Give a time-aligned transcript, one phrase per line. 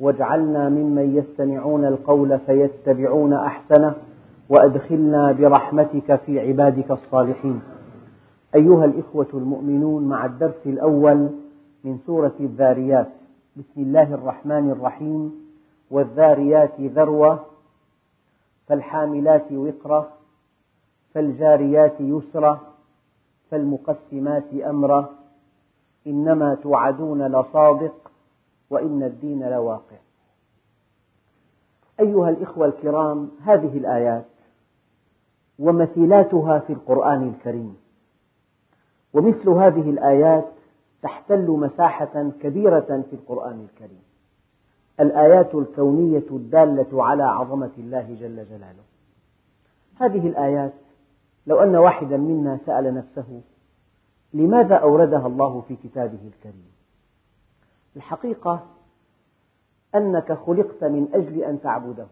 [0.00, 3.94] واجعلنا ممن يستمعون القول فيتبعون أحسنه
[4.48, 7.60] وأدخلنا برحمتك في عبادك الصالحين.
[8.54, 11.28] أيها الإخوة المؤمنون مع الدرس الأول
[11.84, 13.08] من سورة الذاريات
[13.56, 15.50] بسم الله الرحمن الرحيم.
[15.90, 17.38] والذاريات ذروة
[18.66, 20.08] فالحاملات وقرة
[21.14, 22.60] فالجاريات يسرا
[23.50, 25.10] فالمقسمات أمرا
[26.06, 28.09] إنما توعدون لصادق
[28.70, 29.96] وإن الدين لواقع.
[32.00, 34.26] أيها الإخوة الكرام هذه الآيات
[35.58, 37.76] ومثيلاتها في القرآن الكريم.
[39.12, 40.48] ومثل هذه الآيات
[41.02, 44.02] تحتل مساحة كبيرة في القرآن الكريم.
[45.00, 48.82] الآيات الكونية الدالة على عظمة الله جل جلاله.
[49.96, 50.72] هذه الآيات
[51.46, 53.40] لو أن واحدا منا سأل نفسه
[54.34, 56.79] لماذا أوردها الله في كتابه الكريم؟
[57.96, 58.66] الحقيقة
[59.94, 62.06] أنك خلقت من أجل أن تعبده.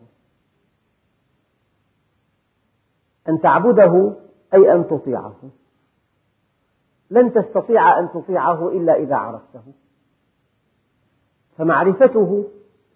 [3.29, 4.15] أن تعبده
[4.55, 5.37] أي أن تطيعه.
[7.11, 9.63] لن تستطيع أن تطيعه إلا إذا عرفته.
[11.57, 12.45] فمعرفته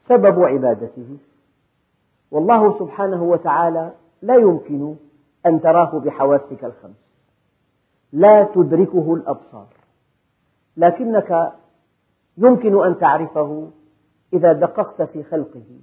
[0.08, 1.16] سبب عبادته.
[2.30, 4.96] والله سبحانه وتعالى لا يمكن
[5.46, 7.02] أن تراه بحواسك الخمس.
[8.12, 9.66] لا تدركه الأبصار.
[10.76, 11.52] لكنك
[12.36, 13.70] يمكن أن تعرفه
[14.32, 15.80] إذا دققت في خلقه.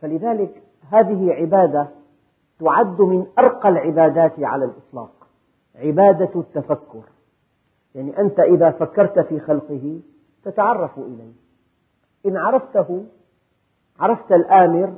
[0.00, 1.88] فلذلك هذه عبادة
[2.60, 5.26] تعد من أرقى العبادات على الإطلاق.
[5.74, 7.02] عبادة التفكر.
[7.94, 10.00] يعني أنت إذا فكرت في خلقه
[10.44, 11.32] تتعرف إليه.
[12.26, 13.04] إن عرفته
[14.00, 14.94] عرفت الآمر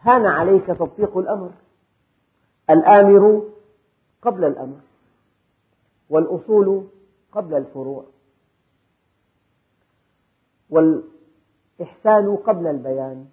[0.00, 1.50] هان عليك تطبيق الأمر.
[2.70, 3.42] الآمر
[4.22, 4.80] قبل الأمر
[6.10, 6.86] والأصول
[7.32, 8.04] قبل الفروع.
[10.70, 13.26] والإحسان قبل البيان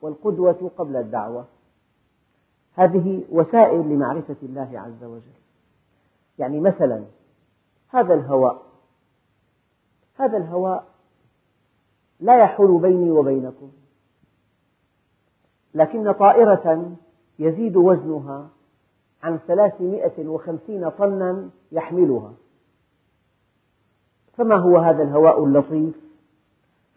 [0.00, 1.46] والقدوة قبل الدعوة.
[2.74, 5.36] هذه وسائل لمعرفة الله عز وجل.
[6.38, 7.04] يعني مثلا
[7.88, 8.62] هذا الهواء.
[10.14, 10.86] هذا الهواء
[12.20, 13.70] لا يحول بيني وبينكم.
[15.74, 16.96] لكن طائرة
[17.38, 18.48] يزيد وزنها
[19.22, 22.32] عن ثلاثمائة وخمسين طنا يحملها.
[24.32, 26.05] فما هو هذا الهواء اللطيف؟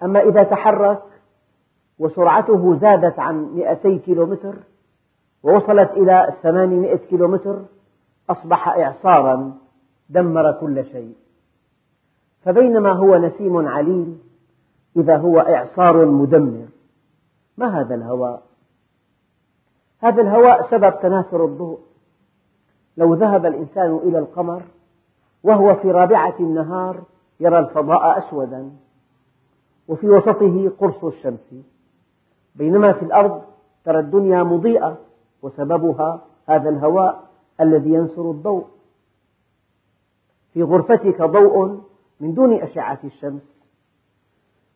[0.04, 1.02] أما إذا تحرك
[2.00, 4.56] وسرعته زادت عن مئتي كيلومتر
[5.44, 7.60] ووصلت إلى ثمانمائة كيلومتر
[8.30, 9.58] أصبح إعصارا
[10.10, 11.16] دمر كل شيء.
[12.42, 14.18] فبينما هو نسيم عليل
[14.98, 16.68] إذا هو إعصار مدمر.
[17.58, 18.42] ما هذا الهواء؟
[20.00, 21.80] هذا الهواء سبب تناثر الضوء.
[22.98, 24.62] لو ذهب الإنسان إلى القمر
[25.44, 27.02] وهو في رابعة النهار
[27.40, 28.72] يرى الفضاء أسودا.
[29.90, 31.56] وفي وسطه قرص الشمس.
[32.56, 33.42] بينما في الأرض
[33.86, 34.98] ترى الدنيا مضيئة
[35.42, 37.30] وسببها هذا الهواء
[37.62, 38.68] الذي ينصر الضوء.
[40.54, 41.82] في غرفتك ضوء
[42.20, 43.60] من دون أشعة الشمس.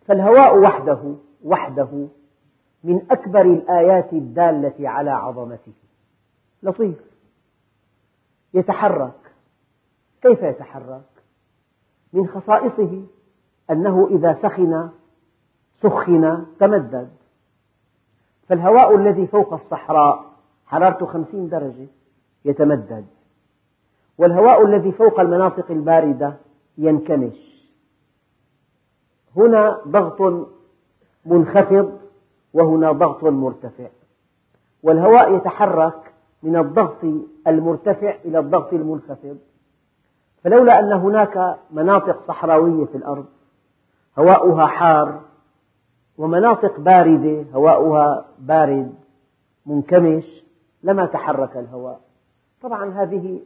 [0.06, 2.08] فالهواء وحده وحده
[2.84, 5.74] من أكبر الآيات الدالة على عظمته.
[6.64, 7.02] لطيف.
[8.54, 9.34] يتحرك.
[10.22, 11.04] كيف يتحرك؟
[12.14, 13.04] من خصائصه
[13.72, 14.90] أنه إذا سخن
[15.84, 17.10] سخن تمدد.
[18.48, 20.26] فالهواء الذي فوق الصحراء
[20.66, 21.88] حرارته خمسين درجة
[22.46, 23.06] يتمدد.
[24.18, 26.34] والهواء الذي فوق المناطق الباردة
[26.78, 27.64] ينكمش.
[29.38, 30.48] هنا ضغط
[31.26, 32.00] منخفض
[32.54, 33.90] وهنا ضغط مرتفع.
[34.84, 36.14] والهواء يتحرك
[36.44, 37.06] من الضغط
[37.48, 39.38] المرتفع إلى الضغط المنخفض.
[40.44, 43.26] فلولا أن هناك مناطق صحراوية في الأرض
[44.20, 45.22] هواؤها حار
[46.18, 48.96] ومناطق باردة هواؤها بارد
[49.66, 50.44] منكمش
[50.84, 52.00] لما تحرك الهواء.
[52.62, 53.40] طبعا هذه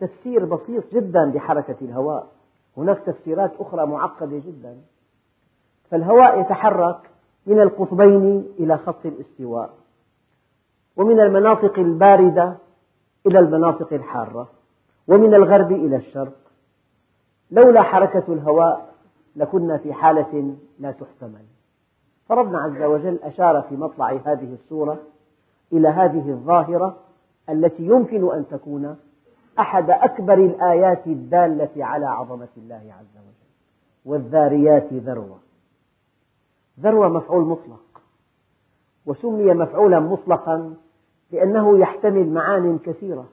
[0.00, 2.26] تفسير بسيط جدا لحركة الهواء.
[2.76, 4.76] هناك تفسيرات أخرى معقدة جدا.
[5.90, 7.10] فالهواء يتحرك
[7.46, 9.70] من القطبين إلى خط الاستواء
[10.96, 12.56] ومن المناطق الباردة
[13.26, 14.48] إلى المناطق الحارة
[15.08, 16.36] ومن الغرب إلى الشرق.
[17.50, 18.94] لولا حركة الهواء
[19.36, 21.44] لكنا في حالة لا تحتمل.
[22.28, 24.98] فربنا عز وجل أشار في مطلع هذه السورة
[25.72, 26.96] إلى هذه الظاهرة
[27.50, 28.96] التي يمكن أن تكون
[29.58, 33.32] أحد أكبر الآيات الدالة على عظمة الله عز وجل
[34.04, 35.38] والذاريات ذروة.
[36.80, 38.02] ذروة مفعول مطلق
[39.06, 40.74] وسمي مفعولا مطلقا
[41.30, 43.28] لأنه يحتمل معان كثيرة.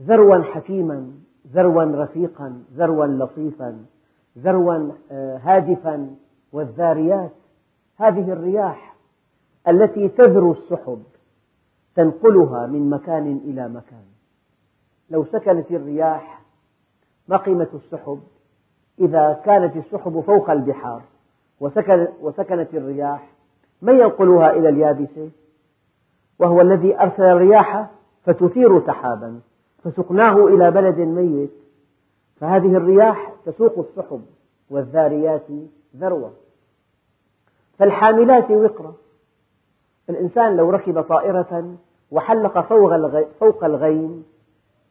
[0.00, 1.12] ذروا حكيما
[1.52, 3.84] ذروا رفيقا ذروا لطيفا
[4.38, 6.14] ذروا آه، هادفا
[6.52, 7.32] والذاريات
[7.96, 8.94] هذه الرياح
[9.68, 11.02] التي تذرو السحب
[11.96, 14.04] تنقلها من مكان إلى مكان.
[15.10, 16.42] لو سكنت الرياح
[17.28, 18.20] ما قيمة السحب؟
[19.00, 21.02] إذا كانت السحب فوق البحار
[22.20, 23.30] وسكنت الرياح
[23.82, 25.30] من ينقلها إلى اليابسة؟
[26.38, 27.90] وهو الذي أرسل الرياح
[28.24, 29.40] فتثير سحابا
[29.84, 31.50] فسقناه إلى بلد ميت.
[32.36, 34.22] فهذه الرياح تسوق السحب
[34.70, 35.46] والذاريات
[35.96, 36.32] ذروة.
[37.78, 38.94] فالحاملات وقرا
[40.10, 41.76] الإنسان لو ركب طائرة
[42.10, 42.60] وحلق
[43.40, 44.24] فوق الغيم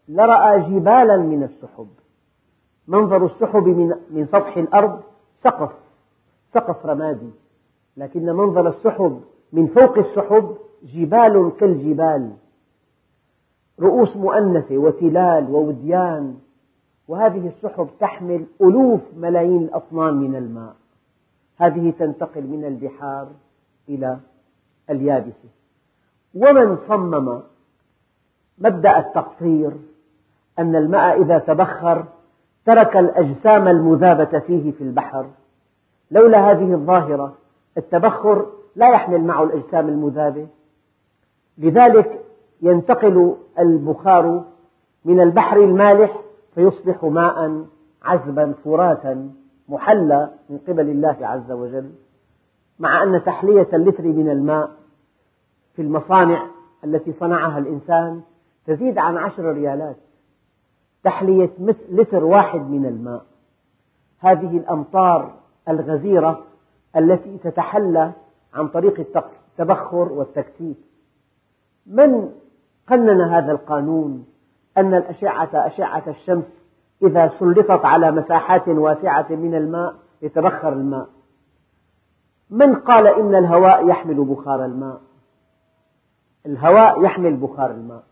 [0.08, 1.88] لرأى جبالا من السحب.
[2.88, 3.68] منظر السحب
[4.12, 5.02] من سطح الأرض
[5.44, 5.72] سقف
[6.54, 7.30] سقف رمادي.
[7.98, 9.22] لكن منظر السحب
[9.54, 12.32] من فوق السحب جبال كالجبال.
[13.80, 16.38] رؤوس مؤنثة وتلال ووديان.
[17.08, 20.76] وهذه السحب تحمل ألوف ملايين الأطنان من الماء.
[21.62, 23.28] هذه تنتقل من البحار
[23.90, 24.18] إلى
[24.90, 25.50] اليابسة
[26.36, 27.42] ومن صمم
[28.58, 29.72] مبدأ التقطير
[30.60, 32.06] أن الماء إذا تبخر
[32.66, 35.26] ترك الأجسام المذابة فيه في البحر.
[36.12, 37.38] لولا هذه الظاهرة
[37.78, 40.48] التبخر لا يحمل معه الأجسام المذابة.
[41.58, 42.22] لذلك
[42.62, 44.44] ينتقل البخار
[45.06, 46.22] من البحر المالح
[46.56, 47.66] فيصبح ماء
[48.04, 51.92] عذبا فراتا محلى من قبل الله عز وجل
[52.80, 54.72] مع أن تحلية اللتر من الماء
[55.76, 56.48] في المصانع
[56.84, 58.22] التي صنعها الإنسان
[58.66, 59.98] تزيد عن عشر ريالات.
[61.04, 61.50] تحلية
[61.90, 63.26] لتر واحد من الماء.
[64.20, 65.34] هذه الأمطار
[65.70, 66.44] الغزيرة
[66.98, 68.12] التي تتحلى
[68.54, 69.00] عن طريق
[69.60, 70.78] التبخر والتكثيف
[71.86, 72.30] من
[72.88, 74.26] قنن هذا القانون
[74.78, 76.61] أن الأشعة أشعة الشمس
[77.04, 81.08] إذا سلطت على مساحات واسعة من الماء يتبخر الماء.
[82.50, 85.02] من قال إن الهواء يحمل بخار الماء؟
[86.46, 88.04] الهواء يحمل بخار الماء.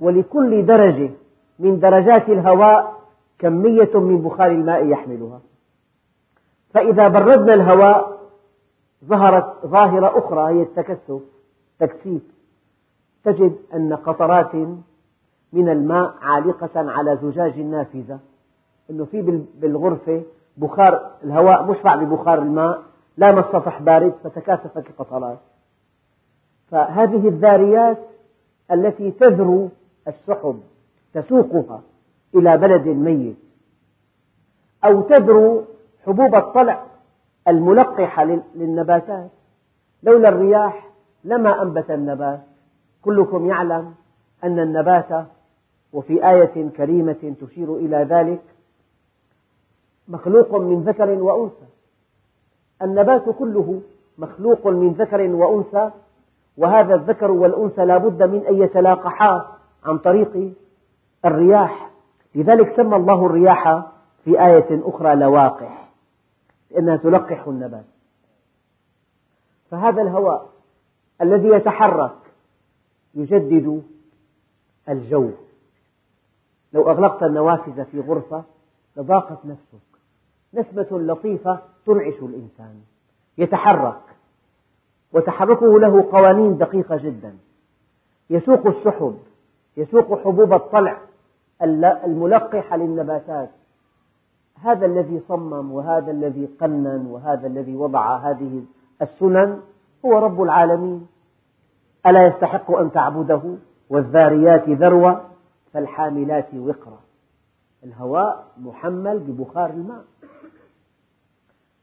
[0.00, 1.10] ولكل درجة
[1.58, 3.00] من درجات الهواء
[3.38, 5.40] كمية من بخار الماء يحملها.
[6.74, 8.20] فإذا بردنا الهواء
[9.04, 11.20] ظهرت ظاهرة أخرى هي التكثف
[11.78, 12.22] تكثيف
[13.24, 14.52] تجد أن قطرات
[15.52, 18.18] من الماء عالقة على زجاج النافذة.
[18.90, 20.22] أنه في بالغرفة
[20.56, 22.82] بخار الهواء مشبع ببخار الماء
[23.16, 25.38] لامس سطح بارد فتكاثفت القطرات.
[26.70, 27.98] فهذه الذاريات
[28.72, 29.68] التي تذرو
[30.08, 30.60] السحب
[31.14, 31.82] تسوقها
[32.34, 33.36] إلى بلد ميت
[34.84, 35.64] أو تذرو
[36.06, 36.84] حبوب الطلع
[37.48, 38.24] الملقحة
[38.54, 39.30] للنباتات.
[40.02, 40.88] لولا الرياح
[41.24, 42.40] لما أنبت النبات.
[43.02, 43.94] كلكم يعلم
[44.44, 45.26] أن النبات
[45.92, 48.42] وفي آية كريمة تشير إلى ذلك
[50.08, 51.66] مخلوق من ذكر وأنثى.
[52.82, 53.80] النبات كله
[54.18, 55.90] مخلوق من ذكر وأنثى
[56.56, 60.52] وهذا الذكر والأنثى لا بد من أن يتلاقحا عن طريق
[61.24, 61.90] الرياح.
[62.34, 63.86] لذلك سمى الله الرياح
[64.24, 65.90] في آية أخرى لواقح
[66.70, 67.84] لأنها تلقح النبات.
[69.70, 70.48] فهذا الهواء
[71.22, 72.16] الذي يتحرك
[73.14, 73.82] يجدد
[74.88, 75.30] الجو.
[76.72, 78.44] لو أغلقت النوافذ في غرفة
[78.96, 79.90] لضاقت نفسك.
[80.54, 82.80] نسمة لطيفة تنعش الإنسان.
[83.38, 84.00] يتحرك.
[85.12, 87.34] وتحركه له قوانين دقيقة جدا.
[88.30, 89.18] يسوق السحب.
[89.76, 90.98] يسوق حبوب الطلع
[91.62, 93.50] الملقحة للنباتات.
[94.62, 98.62] هذا الذي صمم وهذا الذي قنن وهذا الذي وضع هذه
[99.02, 99.60] السنن
[100.04, 101.06] هو رب العالمين.
[102.06, 103.42] ألا يستحق أن تعبده؟
[103.90, 105.30] والذاريات ذروة.
[105.72, 107.00] فالحاملات وقرا.
[107.84, 110.04] الهواء محمل ببخار الماء.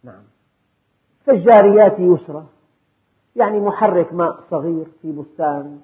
[0.03, 0.23] نعم.
[1.25, 2.45] فالجاريات يسرا.
[3.35, 5.81] يعني محرك ماء صغير في بستان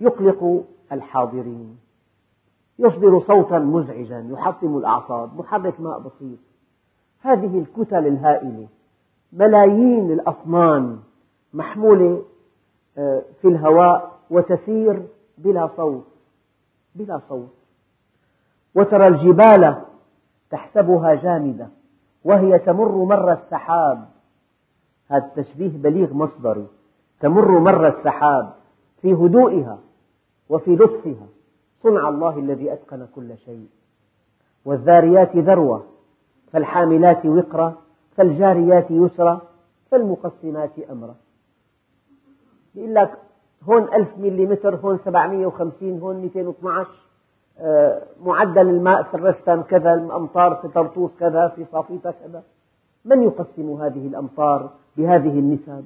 [0.00, 1.78] يقلق الحاضرين.
[2.78, 6.38] يصدر صوتا مزعجا يحطم الأعصاب محرك ماء بسيط.
[7.20, 8.68] هذه الكتل الهائلة.
[9.32, 10.98] ملايين الأطنان
[11.54, 12.24] محمولة
[12.98, 15.06] آه، في الهواء وتسير
[15.38, 16.15] بلا صوت.
[16.98, 17.54] بلا صوت.
[18.74, 19.82] وترى الجبال
[20.50, 21.68] تحسبها جامدة
[22.24, 24.08] وهي تمر مر السحاب.
[25.10, 26.66] هذا تشبيه بليغ مصدري.
[27.20, 28.52] تمر مر السحاب
[29.02, 29.78] في هدوئها
[30.48, 31.26] وفي لطفها.
[31.82, 33.68] صنع الله الذي أتقن كل شيء.
[34.64, 35.86] والذاريات ذروة
[36.52, 37.74] فالحاملات وقرا
[38.16, 39.40] فالجاريات يسرا
[39.90, 41.14] فالمقسمات أمرا.
[42.74, 43.18] يقول لك
[43.64, 46.86] هون ألف مليمتر هون سبعمية وخمسين هون مئتين واثنى
[47.58, 52.42] آه، معدل الماء في الرستم كذا الأمطار في طرطوس كذا في صافيطة كذا.
[53.04, 55.84] من يقسم هذه الأمطار بهذه النسب؟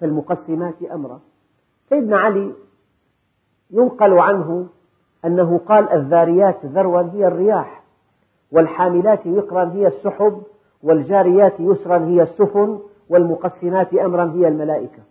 [0.00, 1.20] فالمقسمات أمرا.
[1.88, 2.52] سيدنا علي
[3.70, 4.66] ينقل عنه
[5.24, 7.82] أنه قال الذاريات ذروا هي الرياح
[8.52, 10.42] والحاملات وقرا هي السحب
[10.82, 15.02] والجاريات يسرا هي السفن والمقسمات أمرا هي الملائكة.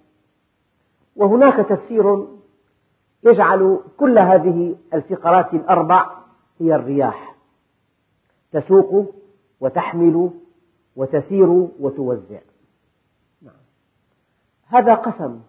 [1.15, 2.27] وهناك تفسير
[3.23, 6.11] يجعل كل هذه الفقرات الأربع
[6.59, 7.35] هي الرياح.
[8.51, 9.15] تسوق
[9.59, 10.29] وتحمل
[10.95, 12.39] وتسير وتوزع.
[14.67, 15.39] هذا قسم.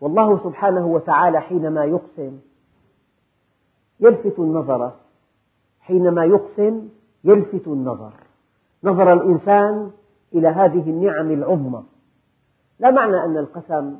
[0.00, 2.38] والله سبحانه وتعالى حينما يقسم
[4.00, 4.92] يلفت النظر.
[5.80, 6.88] حينما يقسم
[7.24, 8.12] يلفت النظر.
[8.84, 9.90] نظر الإنسان
[10.34, 11.82] إلى هذه النعم العظمى.
[12.78, 13.96] لا معنى أن القسم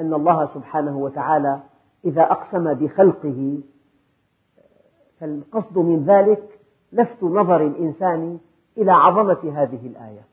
[0.00, 1.60] أن الله سبحانه وتعالى
[2.04, 3.58] إذا أقسم بخلقه
[5.20, 6.60] فالقصد من ذلك
[6.92, 8.38] لفت نظر الإنسان
[8.78, 10.24] إلى عظمة هذه الآية.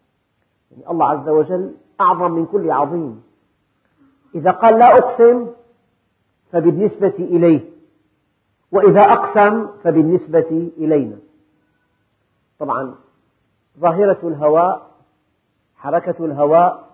[0.72, 3.24] يعني الله عز وجل أعظم من كل عظيم.
[4.36, 5.48] إذا قال لا أقسم
[6.51, 7.70] فبالنسبة إليه
[8.72, 11.18] وإذا أقسم فبالنسبة إلينا.
[12.60, 12.96] طبعا
[13.80, 14.91] ظاهرة الهواء
[15.75, 16.89] حركة الهواء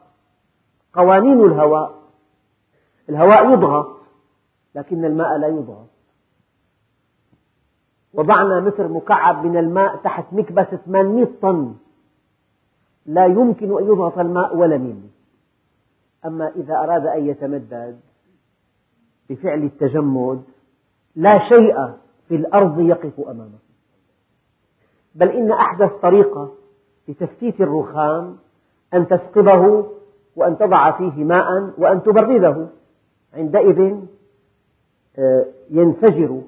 [0.93, 1.96] قوانين الهواء
[3.09, 3.97] الهواء يضغط
[4.75, 5.87] لكن الماء لا يضغط
[8.13, 11.75] وضعنا متر مكعب من الماء تحت مكبس 800 طن.
[13.05, 15.09] لا يمكن أن يضغط الماء ولا ميلي
[16.25, 17.99] أما إذا أراد أن يتمدد
[19.29, 20.43] بفعل التجمد
[21.15, 21.75] لا شيء
[22.27, 23.59] في الأرض يقف أمامه.
[25.15, 26.51] بل إن أحدث طريقة
[27.07, 28.37] لتفتيت الرخام
[28.93, 29.91] أن تثقبه
[30.35, 32.67] وأن تضع فيه ماء وأن تبرده.
[33.37, 33.95] عندئذ
[35.19, 36.41] آه، ينفجر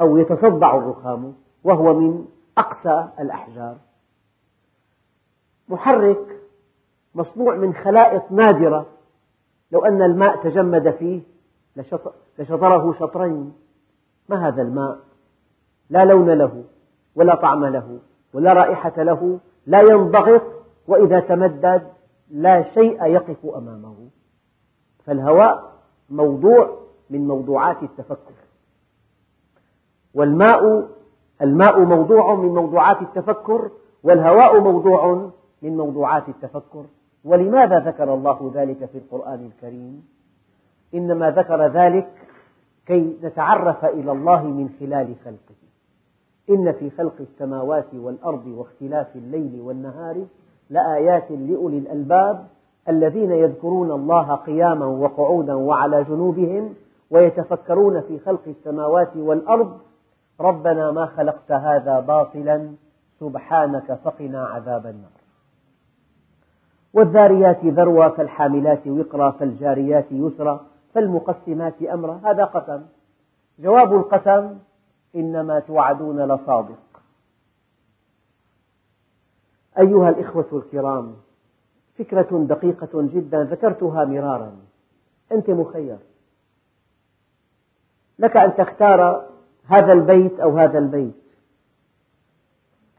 [0.00, 2.24] أو يتصدع الرخام وهو من
[2.58, 3.76] أقسى الأحجار.
[5.68, 6.40] محرك
[7.14, 8.86] مصنوع من خلائط نادرة.
[9.72, 11.20] لو أن الماء تجمد فيه
[12.38, 13.52] لشطره شطرين.
[14.28, 14.98] ما هذا الماء؟
[15.90, 16.64] لا لون له
[17.14, 17.98] ولا طعم له
[18.34, 20.42] ولا رائحة له لا ينضغط
[20.88, 21.88] وإذا تمدد
[22.30, 23.96] لا شيء يقف أمامه.
[25.06, 25.73] فالهواء
[26.10, 26.78] موضوع
[27.10, 28.34] من موضوعات التفكر.
[30.14, 30.88] والماء
[31.42, 33.70] الماء موضوع من موضوعات التفكر
[34.02, 35.30] والهواء موضوع
[35.62, 36.84] من موضوعات التفكر.
[37.24, 40.06] ولماذا ذكر الله ذلك في القرآن الكريم؟
[40.94, 42.10] إنما ذكر ذلك
[42.86, 45.64] كي نتعرف إلى الله من خلال خلقه.
[46.50, 50.26] إن في خلق السماوات والأرض واختلاف الليل والنهار
[50.70, 52.46] لآيات لأولي الألباب
[52.88, 56.74] الذين يذكرون الله قياما وقعودا وعلى جنوبهم
[57.10, 59.78] ويتفكرون في خلق السماوات والأرض
[60.40, 62.72] ربنا ما خلقت هذا باطلا
[63.20, 65.10] سبحانك فقنا عذاب النار.
[66.94, 70.60] والذاريات ذروة فالحاملات وقرا فالجاريات يسرا
[70.94, 72.20] فالمقسمات أمرا.
[72.24, 72.82] هذا قسم.
[73.58, 74.58] جواب القسم
[75.16, 76.78] إنما توعدون لصادق.
[79.78, 81.14] أيها الإخوة الكرام
[81.98, 84.52] فكرة دقيقة جدا ذكرتها مرارا.
[85.32, 85.96] أنت مخير.
[88.18, 89.24] لك أن تختار
[89.66, 91.24] هذا البيت أو هذا البيت.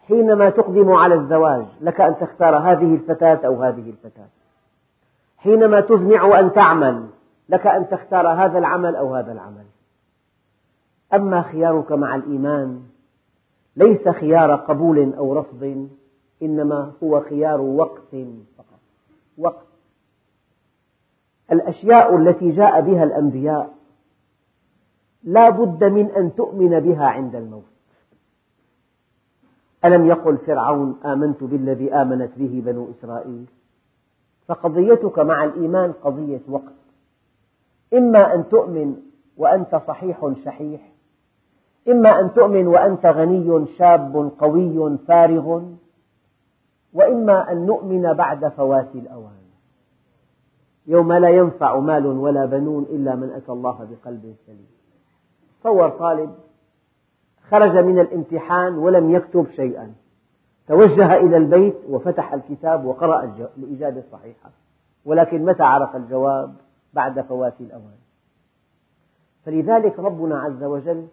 [0.07, 4.27] حينما تقدم على الزواج لك أن تختار هذه الفتاة أو هذه الفتاة.
[5.37, 7.07] حينما تزمع أن تعمل
[7.49, 9.65] لك أن تختار هذا العمل أو هذا العمل.
[11.13, 12.81] أما خيارك مع الإيمان
[13.75, 15.89] ليس خيار قبول أو رفض
[16.41, 18.15] إنما هو خيار وقت.
[19.37, 19.65] وقت.
[21.51, 23.75] الأشياء التي جاء بها الأنبياء
[25.23, 27.63] لا بد من أن تؤمن بها عند الموت.
[29.85, 33.45] ألم يقل فرعون آمنت بالذي آمنت به بنو إسرائيل؟
[34.47, 36.73] فقضيتك مع الإيمان قضية وقت.
[37.93, 38.95] إما أن تؤمن
[39.37, 40.95] وأنت صحيح شحيح
[41.89, 45.61] إما أن تؤمن وأنت غني شاب قوي فارغ
[46.95, 49.45] وإما أن نؤمن بعد فوات الأوان.
[50.87, 54.67] يوم لا ينفع مال ولا بنون إلا من أتى الله بقلب سليم.
[55.59, 56.35] تصور طالب
[57.49, 59.93] خرج من الامتحان ولم يكتب شيئا.
[60.67, 63.23] توجه إلى البيت وفتح الكتاب وقرأ
[63.57, 64.49] الإجابة الصحيحة.
[65.05, 66.53] ولكن متى عرف الجواب
[66.93, 67.97] بعد فوات الأوان؟
[69.45, 71.07] فلذلك ربنا عز وجل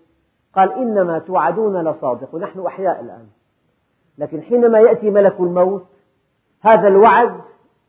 [0.55, 2.35] قال إنما توعدون لصادق.
[2.35, 3.27] ونحن أحياء الآن.
[4.19, 5.85] لكن حينما يأتي ملك الموت
[6.61, 7.33] هذا الوعد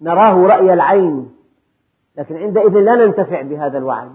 [0.02, 1.32] نراه رأي العين.
[2.18, 4.12] لكن عندئذ لا ننتفع بهذا الوعد.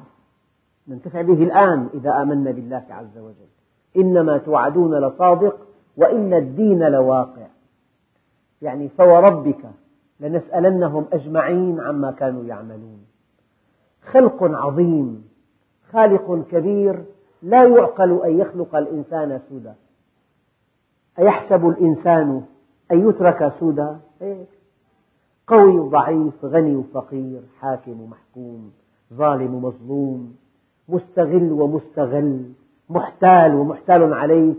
[0.89, 3.49] ننتفع به الآن إذا آمنا بالله عز وجل.
[3.97, 5.57] إنما توعدون لصادق
[5.97, 7.47] وإن الدين لواقع.
[8.63, 9.65] يعني فوربك
[10.21, 13.07] لنسألنهم أجمعين عما كانوا يعملون.
[14.13, 15.29] خلق عظيم
[15.93, 17.05] خالق كبير
[17.43, 19.73] لا يعقل أن يخلق الإنسان سدى.
[21.19, 22.43] أيحسب الإنسان
[22.93, 23.97] أن يترك سدى
[25.47, 28.71] قوي وضعيف غني وفقير حاكم ومحكوم
[29.15, 30.37] ظالم ومظلوم
[30.89, 32.53] مستغل ومستغل
[32.91, 34.55] محتال ومحتال عليه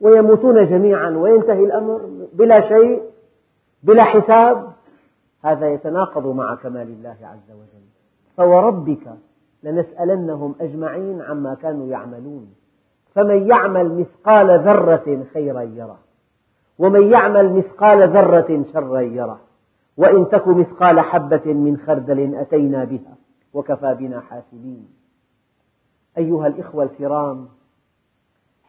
[0.00, 2.00] ويموتون جميعا وينتهي الأمر
[2.32, 3.02] بلا شيء
[3.82, 4.72] بلا حساب.
[5.42, 7.84] هذا يتناقض مع كمال الله عز وجل.
[8.36, 9.16] فوربك
[9.62, 12.54] لنسألنهم أجمعين عما كانوا يعملون.
[13.14, 15.98] فمن يعمل مثقال ذرة خيرا يره.
[16.78, 19.40] ومن يعمل مثقال ذرة شرا يره.
[19.96, 23.16] وإن تك مثقال حبة من خردل أتينا بها.
[23.54, 24.88] وكفى بنا حاسبين.
[26.18, 27.48] أيها الإخوة الكرام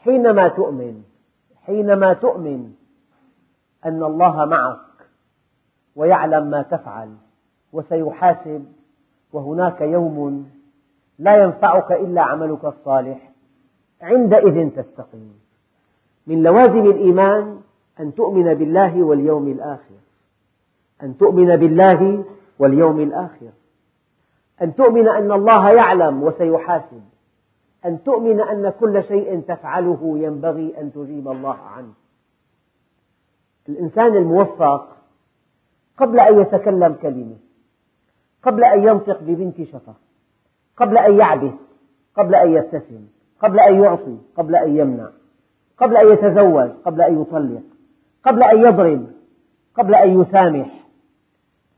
[0.04, 1.04] حينما تؤمن
[1.66, 2.74] حينما تؤمن
[3.86, 4.80] أن الله معك
[5.96, 7.16] ويعلم ما تفعل
[7.74, 8.66] وسيحاسب
[9.34, 10.50] وهناك يوم
[11.20, 13.32] لا ينفعك إلا عملك الصالح
[14.06, 15.40] عندئذ تستقيم.
[16.28, 17.62] من لوازم الإيمان
[18.00, 19.96] أن تؤمن بالله واليوم الآخر.
[21.04, 22.26] أن تؤمن بالله
[22.60, 23.52] واليوم الآخر.
[24.62, 27.02] أن تؤمن أن الله يعلم وسيحاسب.
[27.86, 31.94] أن تؤمن أن كل شيء تفعله ينبغي أن تجيب الله عنه.
[33.70, 34.98] الإنسان الموفق
[35.98, 37.36] قبل أن يتكلم كلمة
[38.44, 39.94] قبل أن ينطق ببنت شفة
[40.78, 41.54] قبل أن يعبث
[42.16, 43.15] قبل أن يبتسم.
[43.40, 45.10] قبل أن يعطي قبل أن يمنع
[45.78, 47.64] قبل أن يتزوج قبل أن يطلق
[48.24, 49.08] قبل أن يضرب
[49.76, 50.86] قبل أن يسامح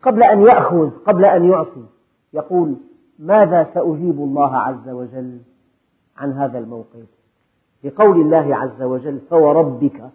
[0.02, 1.86] قبل أن يأخذ قبل أن يعطي
[2.34, 2.76] يقول
[3.20, 5.40] ماذا سأجيب الله عز وجل
[6.18, 7.06] عن هذا الموقف؟
[7.84, 10.10] لقول الله عز وجل فوربك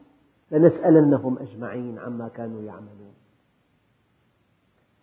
[0.50, 3.12] لنسألنهم أجمعين عما كانوا يعملون.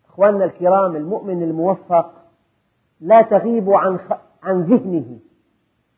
[0.10, 2.14] أخواننا الكرام المؤمن الموفق
[3.02, 4.00] لا تغيب عن,
[4.44, 5.20] عن ذهنه.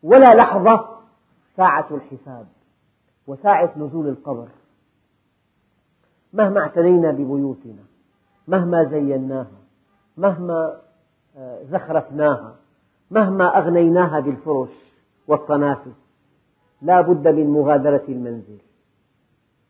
[0.04, 0.88] ولا لحظة
[1.58, 2.48] ساعة الحساب
[3.28, 4.48] وساعة نزول القبر.
[6.34, 7.84] مهما اعتنينا ببيوتنا
[8.48, 9.62] مهما زيناها
[10.18, 10.82] مهما
[11.38, 12.56] آه، زخرفناها
[13.12, 14.70] مهما أغنيناها بالفرش
[15.28, 15.92] والطنافس
[16.82, 18.58] لا بد من مغادرة المنزل.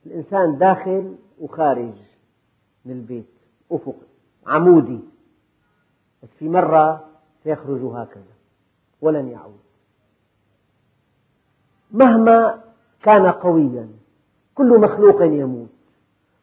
[0.05, 1.93] الإنسان داخل وخارج
[2.85, 3.29] من البيت
[3.71, 3.95] أفق
[4.47, 4.99] عمودي.
[6.23, 7.05] بس في مرة
[7.43, 8.33] سيخرج هكذا
[9.01, 9.70] ولن يعود.
[11.93, 12.59] مهما
[13.03, 13.87] كان قويا
[14.55, 15.69] كل مخلوق يموت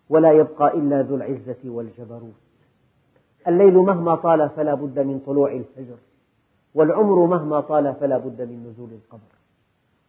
[0.08, 2.34] ولا يبقى إلا ذو العزة والجبروت.
[3.48, 5.96] الليل مهما طال فلا بد من طلوع الفجر
[6.74, 9.38] والعمر مهما طال فلا بد من نزول القبر.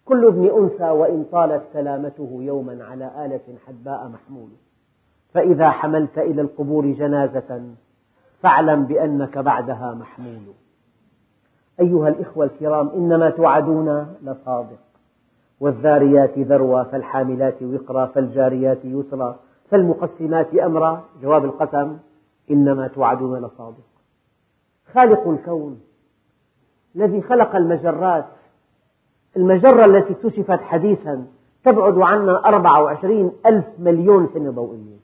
[0.06, 4.50] كل ابن أنثى وإن طالت سلامته يوما على آلة حدباء محمول.
[5.34, 7.64] فإذا حملت إلى القبور جنازة
[8.42, 10.54] فاعلم بأنك بعدها محمول.
[11.80, 14.89] أيها الإخوة الكرام إنما توعدون لصادق.
[15.60, 21.98] والذاريات ذروا فالحاملات وقرا فالجاريات يسرا فالمقسمات أمرا جواب القسم
[22.52, 23.90] إنما توعدون لصادق.
[24.94, 25.82] خالق الكون
[26.96, 28.26] الذي خلق المجرات.
[29.38, 31.26] المجرة التي اكتشفت حديثا
[31.66, 35.00] تبعد عنا 24 ألف مليون سنة ضوئية.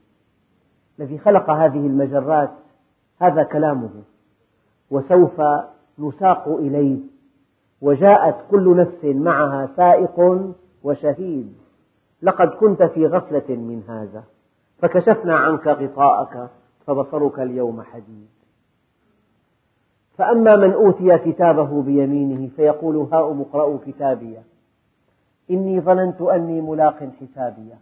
[0.99, 2.51] الذي خلق هذه المجرات
[3.21, 3.89] هذا كلامه
[4.91, 5.41] وسوف
[5.99, 7.14] نساق إليه.
[7.81, 10.45] وجاءت كل نفس معها سائق
[10.83, 11.53] وشهيد.
[12.21, 14.23] لقد كنت في غفلة من هذا
[14.77, 16.49] فكشفنا عنك غطاءك
[16.87, 18.27] فبصرك اليوم حديد.
[20.17, 24.37] فأما من أوتي كتابه بيمينه فيقول هاؤم اقرءوا كتابي.
[25.51, 27.79] إني ظننت أني ملاق حسابيه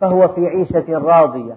[0.00, 1.56] فهو في عيشة راضية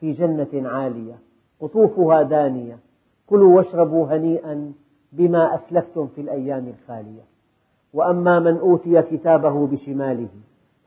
[0.00, 1.14] في جنة عالية
[1.60, 2.78] قطوفها دانية.
[3.26, 4.72] كلوا واشربوا هنيئا
[5.12, 7.22] بما أسلفتم في الأيام الخالية.
[7.92, 10.28] وأما من أوتي كتابه بشماله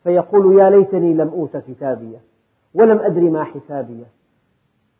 [0.03, 2.17] فيقول يا ليتني لم أوت كتابية
[2.73, 4.05] ولم أدر ما حسابية.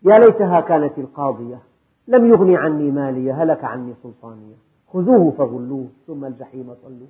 [0.04, 1.60] يا ليتها كانت القاضية
[2.08, 4.56] لم يغن عني مالي هلك عني سلطانية.
[4.94, 7.08] خذوه فغلوه ثم الجحيم صلوه.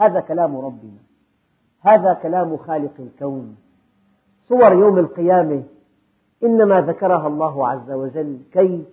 [0.00, 1.00] هذا كلام ربنا.
[1.80, 3.56] هذا كلام خالق الكون.
[4.48, 5.62] صور يوم القيامة
[6.44, 8.84] إنما ذكرها الله عز وجل كي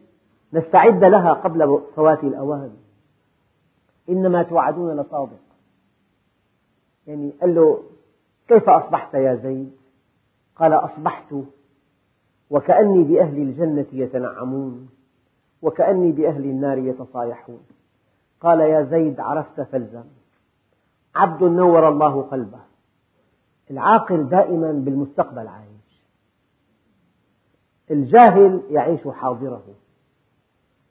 [0.53, 2.71] نستعد لها قبل فوات الأوان.
[4.09, 5.39] إنما توعدون لصادق.
[7.07, 7.83] يعني قال له
[8.47, 9.71] كيف أصبحت يا زيد؟
[10.55, 11.35] قال أصبحت
[12.49, 14.89] وكأني بأهل الجنة يتنعمون
[15.61, 17.63] وكأني بأهل النار يتصايحون.
[18.41, 20.03] قال يا زيد عرفت فالزم.
[21.15, 22.59] عبد نور الله قلبه.
[23.71, 26.03] العاقل دائما بالمستقبل عايش.
[27.91, 29.63] الجاهل يعيش حاضره.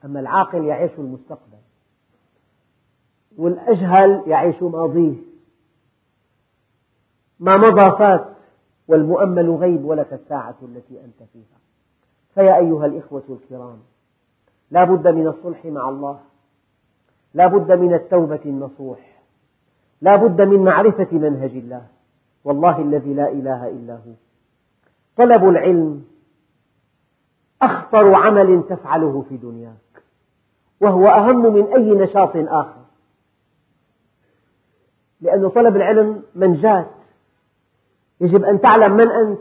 [0.04, 1.58] أما العاقل يعيش المستقبل
[3.38, 5.16] والأجهل يعيش ماضيه.
[7.40, 8.26] ما مضى فات
[8.88, 11.58] والمؤمل غيب ولك الساعة التي أنت فيها.
[12.34, 13.78] فيا أيها الإخوة الكرام
[14.70, 16.20] لا بد من الصلح مع الله
[17.34, 19.22] لا بد من التوبة النصوح
[20.00, 21.86] لا بد من معرفة منهج الله.
[22.44, 24.12] والله الذي لا إله إلا هو.
[25.16, 26.04] طلب العلم
[27.62, 29.91] أخطر عمل تفعله في دنياك.
[30.82, 32.82] وهو أهم من أي نشاط آخر.
[35.20, 36.86] لأن طلب العلم منجاة.
[38.20, 39.38] يجب أن تعلم من أنت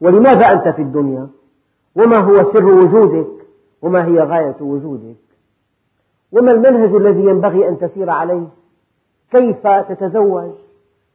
[0.00, 1.28] ولماذا أنت في الدنيا.
[1.96, 3.46] وما هو سر وجودك.
[3.82, 5.16] وما هي غاية وجودك.
[6.32, 8.48] وما المنهج الذي ينبغي أن تسير عليه.
[9.30, 10.52] كيف تتزوج.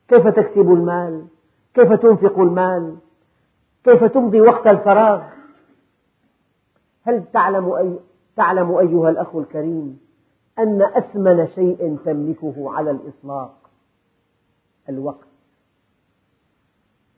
[0.07, 1.25] كيف تكسب المال.
[1.73, 2.95] كيف تنفق المال.
[3.83, 5.21] كيف تمضي وقت الفراغ.
[7.03, 7.99] هل تعلم,
[8.35, 9.99] تعلم أيها الأخ الكريم
[10.59, 13.53] أن أثمن شيء تملكه على الإطلاق
[14.89, 15.27] الوقت.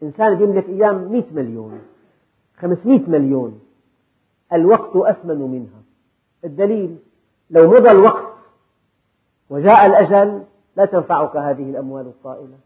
[0.04, 1.82] إنسان يملك أيام مئة مليون
[2.58, 3.60] خمسمئة مليون
[4.54, 5.82] الوقت أثمن منها.
[6.46, 6.98] الدليل
[7.50, 8.34] لو مضى الوقت
[9.50, 10.44] وجاء الأجل
[10.76, 12.58] لا تنفعك هذه الأموال الطائلة.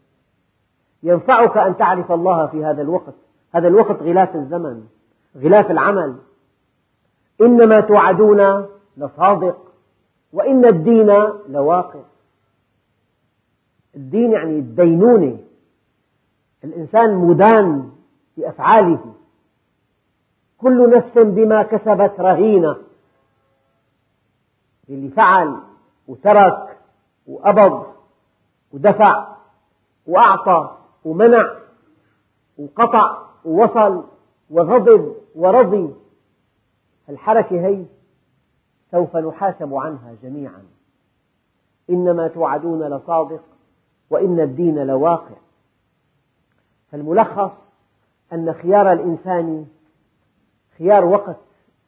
[1.02, 3.14] ينفعك أن تعرف الله في هذا الوقت.
[3.54, 4.86] هذا الوقت غلاف الزمن
[5.36, 6.16] غلاف العمل.
[7.40, 9.58] إنما توعدون لصادق
[10.32, 11.06] وإن الدين
[11.48, 12.00] لواقع.
[13.96, 15.38] الدين يعني الدينونة
[16.64, 17.90] الإنسان مدان
[18.36, 19.14] بأفعاله
[20.58, 22.76] كل نفس بما كسبت رهينة.
[24.88, 25.56] اللي فعل
[26.08, 26.78] وترك
[27.26, 27.86] وقبض
[28.72, 29.26] ودفع
[30.06, 31.54] وأعطى ومنع
[32.58, 34.04] وقطع ووصل
[34.50, 35.94] وغضب ورضي.
[37.08, 37.84] الحركة هي
[38.90, 40.62] سوف نحاسب عنها جميعا.
[41.90, 43.42] إنما توعدون لصادق
[44.10, 45.36] وإن الدين لواقع.
[46.92, 47.50] فالملخص
[48.32, 49.66] أن خيار الإنسان
[50.78, 51.36] خيار وقت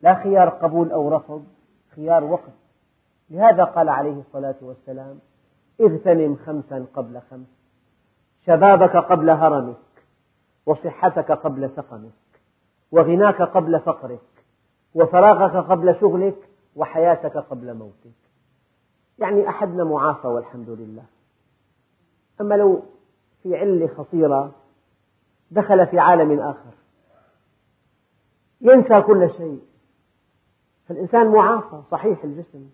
[0.01, 1.45] لا خيار قبول أو رفض
[1.97, 2.53] خيار وقت.
[3.31, 5.19] لهذا قال عليه الصلاة والسلام
[5.81, 7.47] اغتنم خمسا قبل خمس
[8.47, 9.77] شبابك قبل هرمك
[10.67, 12.13] وصحتك قبل سقمك
[12.93, 14.40] وغناك قبل فقرك.
[14.95, 18.17] وفراغك قبل شغلك وحياتك قبل موتك.
[19.19, 21.03] يعني أحدنا معافى والحمد لله.
[22.41, 22.83] أما لو
[23.43, 24.53] في علة خطيرة
[25.51, 26.71] دخل في عالم آخر
[28.61, 29.61] ينسى كل شيء.
[30.89, 32.67] فالإنسان معافى صحيح الجسم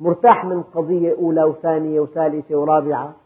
[0.00, 3.16] مرتاح من قضية أولى وثانية وثالثة ورابعة.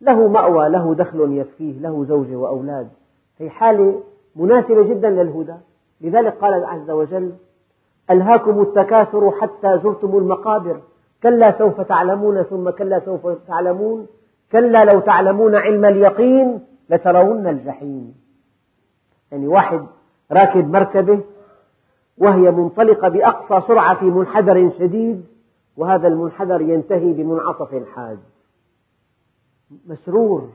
[0.00, 2.90] له مأوى له دخل يكفيه له زوجة وأولاد.
[3.38, 4.02] هي حالة
[4.36, 5.56] مناسبة جدا للهدى.
[6.00, 7.32] لذلك قال عز وجل
[8.10, 10.80] ألهاكم التكاثر حتى زرتم المقابر.
[11.22, 14.06] كلا سوف تعلمون ثم كلا سوف تعلمون.
[14.52, 18.14] كلا لو تعلمون علم اليقين لترون الجحيم.
[19.32, 19.86] يعني واحد
[20.32, 21.20] راكب مركبة
[22.18, 25.24] وهي منطلقة بأقصى سرعة في منحدر شديد
[25.76, 28.18] وهذا المنحدر ينتهي بمنعطف حاد.
[29.86, 30.48] مسرور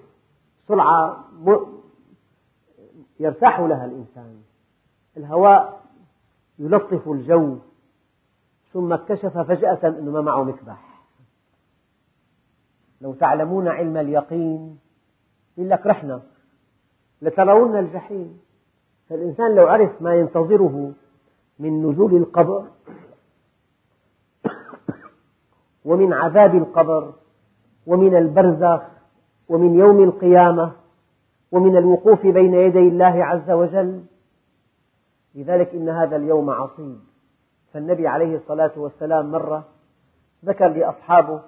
[0.67, 1.25] سرعة
[3.19, 4.35] يرتاح لها الإنسان.
[5.17, 5.84] الهواء
[6.59, 7.57] يلطف الجو.
[8.73, 11.01] ثم اكتشف فجأة أنه ما معه مكبح
[13.01, 14.79] لو تعلمون علم اليقين
[15.57, 16.21] يقول لك رحنا.
[17.21, 18.39] لترون الجحيم.
[19.09, 20.91] فالإنسان لو عرف ما ينتظره
[21.59, 22.65] من نزول القبر
[25.85, 27.13] ومن عذاب القبر
[27.87, 28.81] ومن البرزخ
[29.49, 30.71] ومن يوم القيامة
[31.51, 34.03] ومن الوقوف بين يدي الله عز وجل
[35.35, 36.99] لذلك إن هذا اليوم عصيب.
[37.73, 39.63] فالنبي عليه الصلاة والسلام مرة
[40.45, 41.41] ذكر لأصحابه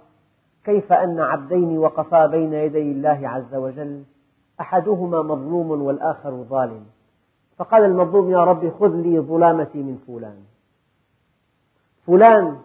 [0.64, 4.04] كيف أن عبدين وقفا بين يدي الله عز وجل
[4.60, 6.86] أحدهما مظلوم والآخر ظالم.
[7.58, 10.44] فقال المظلوم يا رب خذ لي ظلامتي من فلان.
[12.06, 12.58] فلان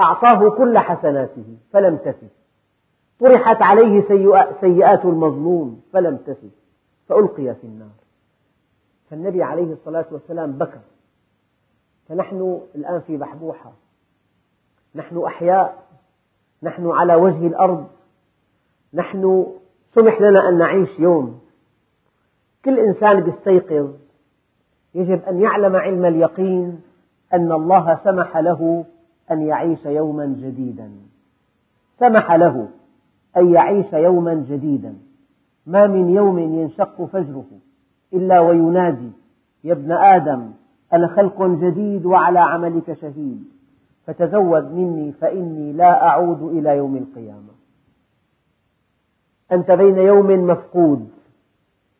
[0.00, 2.26] أعطاه كل حسناته فلم تفي
[3.20, 4.08] طرحت عليه
[4.60, 6.50] سيئات المظلوم فلم تفي
[7.08, 8.05] فألقي في النار.
[9.10, 10.80] فالنبي عليه الصلاة والسلام بكى
[12.08, 13.72] فنحن الآن في بحبوحة.
[14.94, 15.86] نحن أحياء.
[16.62, 17.86] نحن على وجه الأرض.
[18.94, 19.46] نحن
[19.94, 21.40] سمح لنا أن نعيش يوم.
[22.64, 23.90] كل إنسان يستيقظ
[24.94, 26.80] يجب أن يعلم علم اليقين
[27.32, 28.84] أن الله سمح له
[29.30, 30.92] أن يعيش يوما جديدا.
[32.00, 32.68] سمح له
[33.36, 34.98] أن يعيش يوما جديدا.
[35.66, 37.46] ما من يوم ينشق فجره.
[38.12, 39.10] إلا وينادي
[39.64, 40.50] يا ابن آدم
[40.92, 43.44] أنا خلق جديد وعلى عملك شهيد
[44.06, 47.52] فتزود مني فإني لا أعود إلى يوم القيامة.
[49.52, 51.10] أنت بين يوم مفقود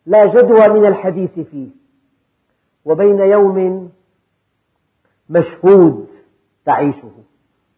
[0.06, 1.68] لا جدوى من الحديث فيه
[2.84, 3.90] وبين يوم
[5.30, 6.06] مشهود
[6.64, 7.10] تعيشه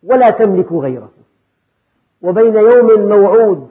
[0.03, 1.11] ولا تملك غيره
[2.23, 3.69] وبين يوم موعود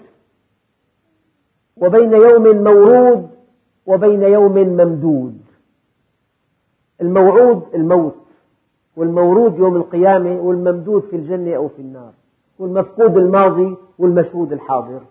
[1.77, 3.36] وبين يوم مورود
[3.87, 5.37] وبين يوم ممدود.
[7.01, 8.15] الموعود الموت
[8.95, 12.13] والمورود يوم القيامة والممدود في الجنة أو في النار
[12.59, 15.01] والمفقود الماضي والمشهود الحاضر.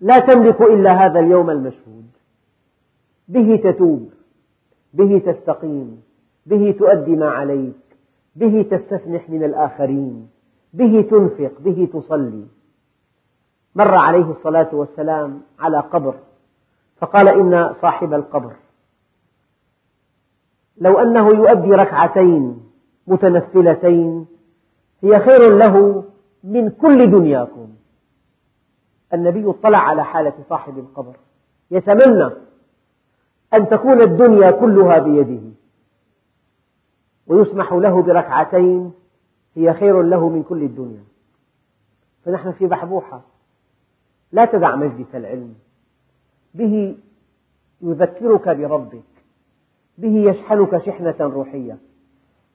[0.00, 2.06] لا تملك إلا هذا اليوم المشهود.
[3.28, 4.10] به تتوب
[4.94, 6.02] به تستقيم
[6.46, 7.82] به تؤدي ما عليك
[8.36, 10.28] به تستسمح من الآخرين
[10.74, 12.44] به تنفق به تصلي.
[13.74, 16.14] مر عليه الصلاة والسلام على قبر.
[17.02, 18.52] فقال إن صاحب القبر.
[20.78, 22.70] لو أنه يؤدي ركعتين
[23.06, 24.26] متنفلتين
[25.02, 26.04] هي خير له
[26.44, 27.68] من كل دنياكم.
[29.14, 31.16] النبي اطلع على حالة صاحب القبر.
[31.70, 32.30] يتمنى
[33.54, 35.42] أن تكون الدنيا كلها بيده.
[37.26, 38.92] ويسمح له بركعتين
[39.56, 41.04] هي خير له من كل الدنيا.
[42.24, 43.20] فنحن في بحبوحة.
[44.32, 45.54] لا تدع مجلس العلم.
[46.54, 46.96] به
[47.82, 49.02] يذكرك بربك
[49.98, 51.78] به يشحنك شحنة روحية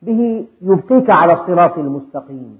[0.01, 2.59] به يبقيك على الصراط المستقيم.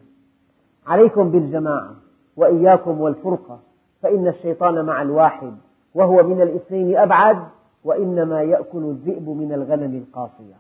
[0.88, 1.96] عليكم بالجماعة
[2.36, 3.60] وإياكم والفرقة
[4.02, 5.54] فإن الشيطان مع الواحد
[5.94, 7.44] وهو من الاثنين أبعد
[7.84, 10.56] وإنما يأكل الذئب من الغنم القاصية.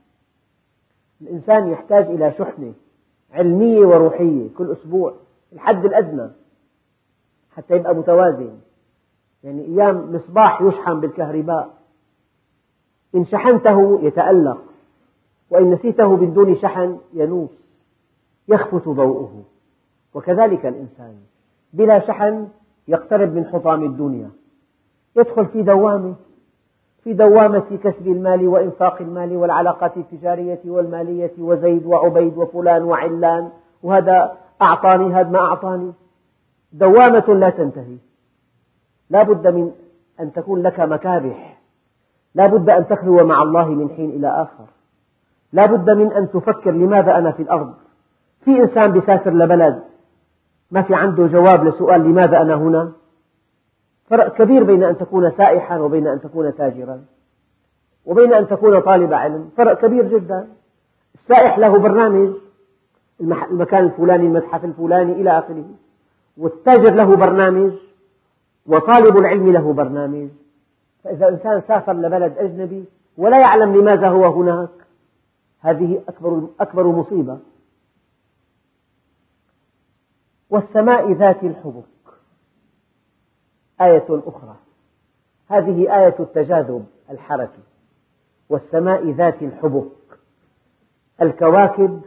[1.21, 2.73] الإنسان يحتاج إلى شحنة
[3.33, 5.13] علمية وروحية كل أسبوع
[5.53, 6.29] الحد الأدنى
[7.55, 8.57] حتى يبقى متوازن.
[9.47, 11.69] يعني أيام مصباح يشحن بالكهرباء.
[13.15, 14.57] إن شحنته يتألق
[15.49, 17.49] وإن نسيته من دون شحن ينوس
[18.47, 19.43] يخفت ضوءه.
[20.13, 21.15] وكذلك الإنسان
[21.73, 22.47] بلا شحن
[22.87, 24.29] يقترب من حطام الدنيا.
[25.15, 26.15] يدخل في دوامة
[27.03, 33.49] في دوامة كسب المال وإنفاق المال والعلاقات التجارية والمالية وزيد وعبيد وفلان وعلان
[33.83, 35.93] وهذا أعطاني هذا ما أعطاني.
[36.73, 37.97] دوامة لا تنتهي.
[39.09, 39.71] لا بد من
[40.19, 41.57] أن تكون لك مكابح.
[42.35, 44.65] لا بد أن تخلو مع الله من حين إلى آخر.
[45.53, 47.73] لا بد من أن تفكر لماذا أنا في الأرض.
[48.41, 49.83] في إنسان بيسافر لبلد
[50.71, 52.91] ما في عنده جواب لسؤال لماذا أنا هنا؟
[54.09, 57.01] فرق كبير بين أن تكون سائحا وبين أن تكون تاجرا.
[58.05, 59.49] وبين أن تكون طالب علم.
[59.57, 60.47] فرق كبير جدا.
[61.13, 62.33] السائح له برنامج.
[63.21, 65.65] المكان الفلاني المتحف الفلاني إلى آخره.
[66.37, 67.71] والتاجر له برنامج.
[68.67, 70.29] وطالب العلم له برنامج.
[71.03, 72.85] فإذا إنسان سافر لبلد أجنبي
[73.17, 74.69] ولا يعلم لماذا هو هناك
[75.59, 77.39] هذه أكبر, أكبر مصيبة.
[80.49, 81.83] والسماء ذات الحبك.
[83.81, 84.55] آية أخرى.
[85.47, 87.61] هذه آية التجاذب الحركي.
[88.49, 89.91] والسماء ذات الحبك.
[91.21, 92.01] الكواكب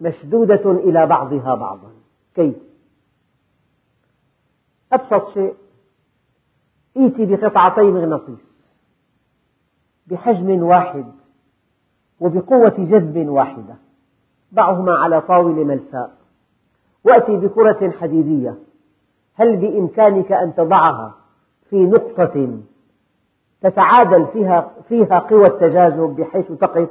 [0.00, 1.92] مشدودة إلى بعضها بعضا.
[2.34, 2.56] كيف؟
[4.92, 5.54] أبسط شيء
[6.96, 8.72] ائتي بقطعتي مغناطيس
[10.06, 11.04] بحجم واحد
[12.20, 13.74] وبقوة جذب واحدة.
[14.54, 16.10] ضعهما على طاولة ملساء.
[17.04, 18.54] وأتي بكرة حديدية.
[19.34, 21.14] هل بإمكانك أن تضعها
[21.70, 22.58] في نقطة
[23.60, 26.88] تتعادل فيها, فيها قوى التجاذب بحيث تقف؟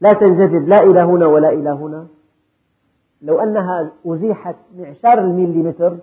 [0.00, 2.06] لا تنجذب لا إلى هنا ولا إلى هنا.
[3.22, 5.96] لو أنها أزيحت معشار المليمتر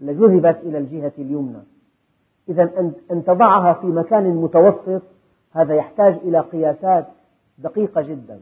[0.00, 1.75] لجذبت إلى الجهة اليمنى.
[2.48, 2.62] إذا
[3.10, 5.02] أن تضعها في مكان متوسط
[5.52, 7.06] هذا يحتاج إلى قياسات
[7.58, 8.40] دقيقة جدا.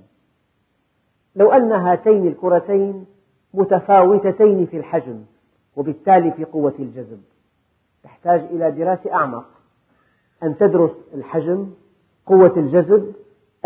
[1.37, 3.07] لو أن هاتين الكرتين
[3.55, 5.25] متفاوتتين في الحجم
[5.77, 7.23] وبالتالي في قوة الجذب.
[8.03, 9.45] تحتاج إلى دراسة أعمق.
[10.43, 11.71] أن تدرس الحجم
[12.27, 13.15] قوة الجذب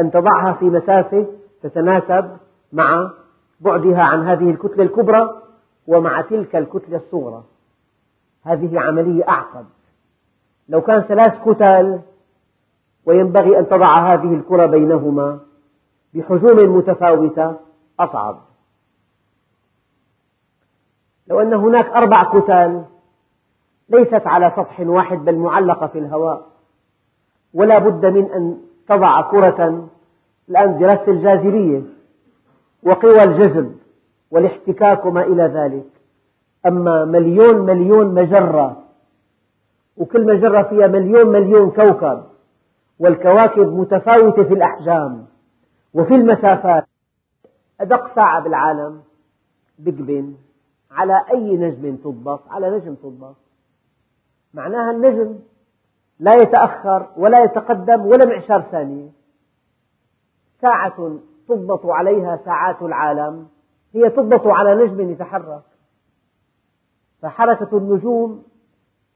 [0.01, 1.27] أن تضعها في مسافة
[1.63, 2.37] تتناسب
[2.73, 3.11] مع
[3.61, 5.43] بعدها عن هذه الكتلة الكبرى
[5.87, 7.45] ومع تلك الكتلة الصغرى.
[8.43, 9.67] هذه عملية أعقد.
[10.69, 12.01] لو كان ثلاث كتل
[13.07, 15.39] وينبغي أن تضع هذه الكرة بينهما
[16.15, 17.57] بحجوم متفاوتة
[18.01, 18.41] أصعب.
[21.27, 22.83] لو أن هناك أربع كتل
[23.89, 26.47] ليست على سطح واحد بل معلقة في الهواء
[27.55, 29.89] ولا بد من أن تضع كرة
[30.49, 31.83] الآن دراسة الجاذبية
[32.83, 33.77] وقوى الجذب
[34.31, 35.87] والاحتكاك وما إلى ذلك.
[36.67, 38.88] أما مليون مليون مجرة
[39.99, 42.25] وكل مجرة فيها مليون مليون كوكب
[42.99, 45.27] والكواكب متفاوتة في الأحجام
[45.95, 46.87] وفي المسافات.
[47.81, 49.03] أدق ساعة بالعالم
[49.79, 50.35] بيج بن
[50.91, 53.37] على أي نجم تضبط على نجم تضبط.
[54.55, 55.39] معناها النجم
[56.21, 59.09] لا يتأخر ولا يتقدم ولا معشار ثانية
[60.63, 63.49] ساعة تضبط عليها ساعات العالم
[63.95, 65.63] هي تضبط على نجم يتحرك.
[67.23, 68.43] فحركة النجوم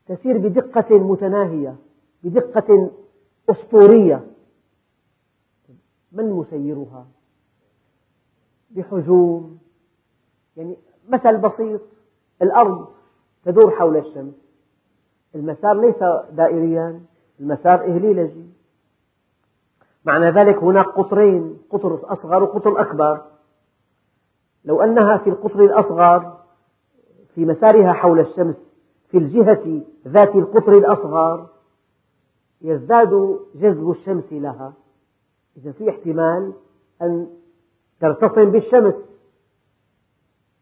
[0.07, 1.77] تسير بدقة متناهية
[2.25, 2.91] بدقة
[3.51, 4.27] أسطورية.
[6.13, 7.07] من مسيرها؟
[8.71, 9.59] بحجوم.
[10.57, 10.77] يعني
[11.09, 11.81] مثل بسيط
[12.43, 12.89] الأرض
[13.45, 14.35] تدور حول الشمس.
[15.35, 17.01] المسار ليس دائريا
[17.41, 18.47] المسار إهليلجي.
[20.05, 23.23] معنى ذلك هناك قطرين قطر أصغر وقطر أكبر.
[24.65, 26.39] لو أنها في القطر الأصغر
[27.35, 28.57] في مسارها حول الشمس
[29.13, 31.49] في الجهة ذات القطر الأصغر
[32.63, 34.73] يزداد جذب الشمس لها.
[35.57, 36.53] إذا في احتمال
[37.03, 37.29] أن
[38.01, 38.95] ترتصم بالشمس.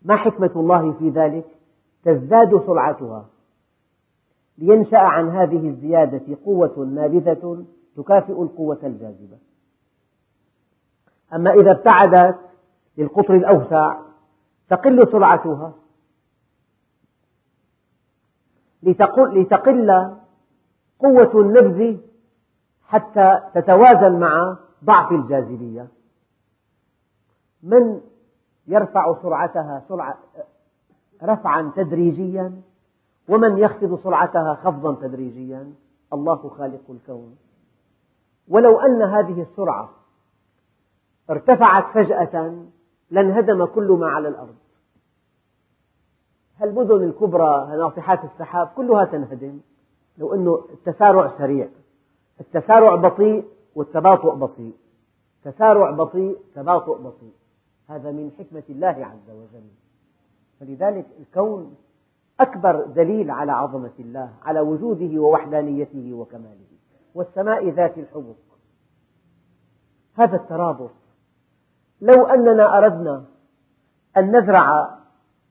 [0.03, 1.47] ما حكمة الله في ذلك؟
[2.05, 3.27] تزداد سرعتها.
[4.59, 7.65] لينشأ عن هذه الزيادة قوة نابذة
[7.97, 9.39] تكافئ القوة الجاذبة.
[11.35, 12.39] أما إذا ابتعدت
[12.99, 14.01] للقطر الأوسع
[14.71, 15.75] تقل سرعتها.
[18.83, 20.17] لتقل
[20.99, 21.97] قوة النبذ
[22.85, 25.89] حتى تتوازن مع ضعف الجاذبية.
[27.63, 28.01] من
[28.67, 30.19] يرفع سرعتها سرعة
[31.23, 32.53] رفعا تدريجيا
[33.29, 35.73] ومن يخفض سرعتها خفضا تدريجيا.
[36.13, 37.37] الله خالق الكون.
[38.49, 39.91] ولو أن هذه السرعة
[41.31, 42.65] ارتفعت فجأة
[43.11, 44.55] لانهدم كل ما على الأرض.
[46.63, 49.61] المدن الكبرى ناطحات السحاب كلها تنهدم.
[50.19, 51.69] لو أنه التسارع سريع.
[52.41, 53.45] التسارع بطيء
[53.75, 54.75] والتباطؤ بطيء.
[55.45, 57.33] تسارع بطيء تباطؤ بطيء.
[57.89, 59.69] هذا من حكمة الله عز وجل.
[60.61, 61.75] فلذلك الكون
[62.41, 66.71] أكبر دليل على عظمة الله على وجوده ووحدانيته وكماله.
[67.15, 68.37] والسماء ذات الحبك.
[70.15, 70.91] هذا الترابط.
[72.01, 73.25] لو أننا أردنا
[74.17, 75.00] أن نزرع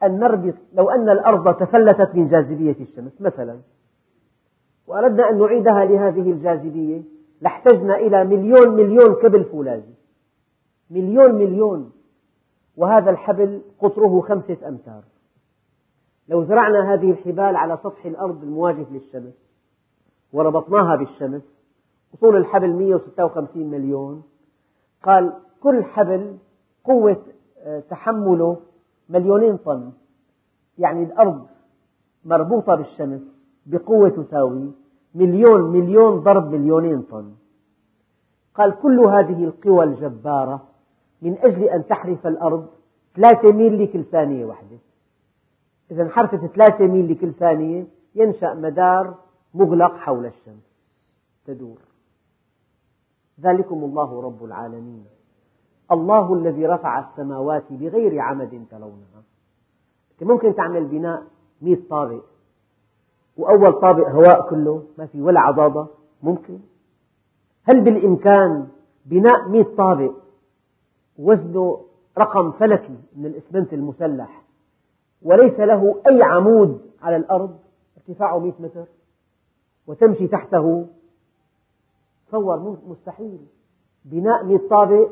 [0.04, 3.60] أن نربط لو أن الأرض تفلتت من جاذبية الشمس مثلا
[4.88, 7.02] وأردنا أن نعيدها لهذه الجاذبية
[7.42, 9.94] لاحتجنا إلى مليون مليون كبل فولاذي.
[10.90, 11.92] مليون مليون.
[12.78, 15.04] وهذا الحبل قطره خمسة أمتار.
[16.28, 19.34] لو زرعنا هذه الحبال على سطح الأرض المواجه للشمس
[20.34, 21.42] وربطناها بالشمس
[22.14, 24.24] وطول الحبل 156 مليون.
[25.04, 26.38] قال كل حبل
[26.84, 27.22] قوة
[27.64, 28.58] آه، تحمله
[29.10, 29.92] مليونين طن.
[30.78, 31.48] يعني الأرض
[32.26, 33.22] مربوطة بالشمس
[33.66, 34.72] بقوة تساوي
[35.16, 37.34] مليون مليون ضرب مليونين طن.
[38.56, 40.68] قال كل هذه القوى الجبارة
[41.22, 42.68] من أجل أن تحرف الأرض
[43.16, 44.78] ثلاثة ميل لكل ثانية واحدة
[45.92, 49.16] إذا انحرفت ثلاثة ميل لكل ثانية ينشأ مدار
[49.54, 50.70] مغلق حول الشمس
[51.46, 51.80] تدور.
[53.42, 55.06] ذلكم الله رب العالمين.
[55.92, 59.24] الله الذي رفع السماوات بغير عمد ترونها
[60.22, 61.24] ممكن تعمل بناء
[61.62, 62.24] مئة طابق.
[63.38, 65.88] وأول طابق هواء كله ما في ولا عضاضة.
[66.24, 66.60] ممكن.
[67.64, 68.68] هل بالإمكان
[69.06, 70.14] بناء مئة طابق؟
[71.20, 71.86] وزنه
[72.18, 74.42] رقم فلكي من الإسمنت المسلح.
[75.22, 77.60] وليس له أي عمود على الأرض.
[77.98, 78.86] ارتفاعه مئة متر.
[79.88, 80.88] وتمشي تحته.
[82.28, 83.40] تصور مستحيل.
[84.06, 85.10] بناء مئة طابق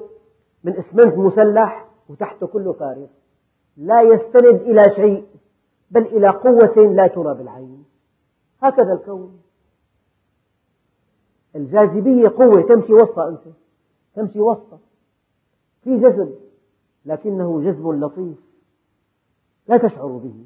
[0.67, 3.07] من إسمنت مسلح وتحته كله فارغ
[3.77, 5.27] لا يستند إلى شيء
[5.91, 7.85] بل إلى قوة لا ترى بالعين.
[8.61, 9.41] هكذا الكون.
[11.55, 13.53] الجاذبية قوة تمشي وسطها أنت.
[14.15, 14.79] تمشي وسطها.
[15.83, 16.35] في جذب
[17.05, 18.37] لكنه جذب لطيف.
[19.67, 20.45] لا تشعر به.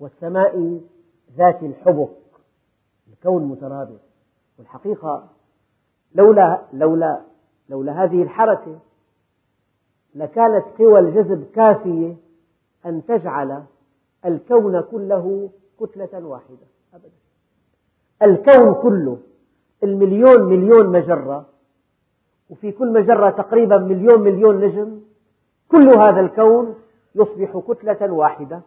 [0.00, 0.80] والسماء
[1.36, 2.10] ذات الحبك.
[3.12, 4.00] الكون مترابط
[4.58, 5.28] والحقيقة
[6.14, 7.33] لولا لولا
[7.68, 8.78] لولا هذه الحركة
[10.14, 12.16] لكانت قوى الجذب كافية
[12.86, 13.64] أن تجعل
[14.24, 15.50] الكون كله
[15.80, 17.10] كتلة واحدة أبدا.
[18.22, 19.18] الكون كله
[19.82, 21.46] المليون مليون مجرة
[22.50, 25.00] وفي كل مجرة تقريبا مليون مليون نجم
[25.70, 26.74] كل هذا الكون
[27.14, 28.60] يصبح كتلة واحدة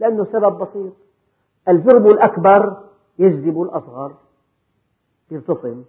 [0.00, 0.92] لأنه سبب بسيط.
[1.68, 2.82] الجرم الأكبر
[3.18, 4.14] يجذب الأصغر
[5.30, 5.84] يرتصم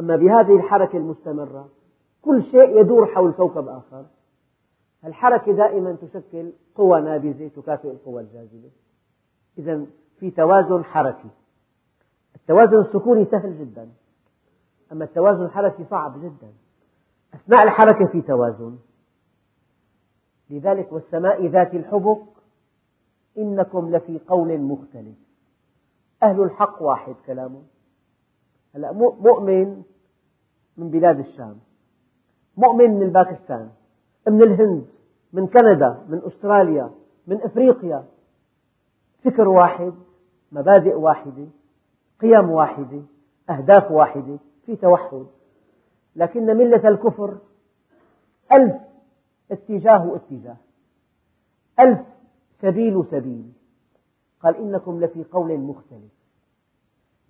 [0.00, 1.68] أما بهذه الحركة المستمرة
[2.22, 4.04] كل شيء يدور حول كوكب آخر.
[5.04, 8.70] الحركة دائما تشكل قوى نابذة تكافئ القوى الجاذبة.
[9.58, 9.86] إذا
[10.18, 11.28] في توازن حركي.
[12.36, 13.88] التوازن السكوني سهل جدا.
[14.92, 16.52] أما التوازن الحركي صعب جدا.
[17.34, 18.78] أثناء الحركة في توازن.
[20.50, 22.22] لذلك والسماء ذات الحبك
[23.38, 25.16] إنكم لفي قول مختلف.
[26.22, 27.62] أهل الحق واحد كلامه.
[28.74, 29.82] هلا مؤمن
[30.76, 31.58] من بلاد الشام
[32.56, 33.70] مؤمن من باكستان
[34.28, 34.86] من الهند
[35.32, 36.90] من كندا من أستراليا
[37.26, 38.04] من أفريقيا.
[39.24, 39.94] فكر واحد
[40.52, 41.46] مبادئ واحدة
[42.20, 43.02] قيم واحدة
[43.50, 45.26] أهداف واحدة في توحد.
[46.16, 47.38] لكن ملة الكفر
[48.52, 48.76] ألف
[49.50, 50.56] اتجاه اتجاه
[51.80, 52.00] ألف
[52.62, 53.52] سبيل سبيل
[54.40, 56.12] قال إنكم لفي قول مختلف.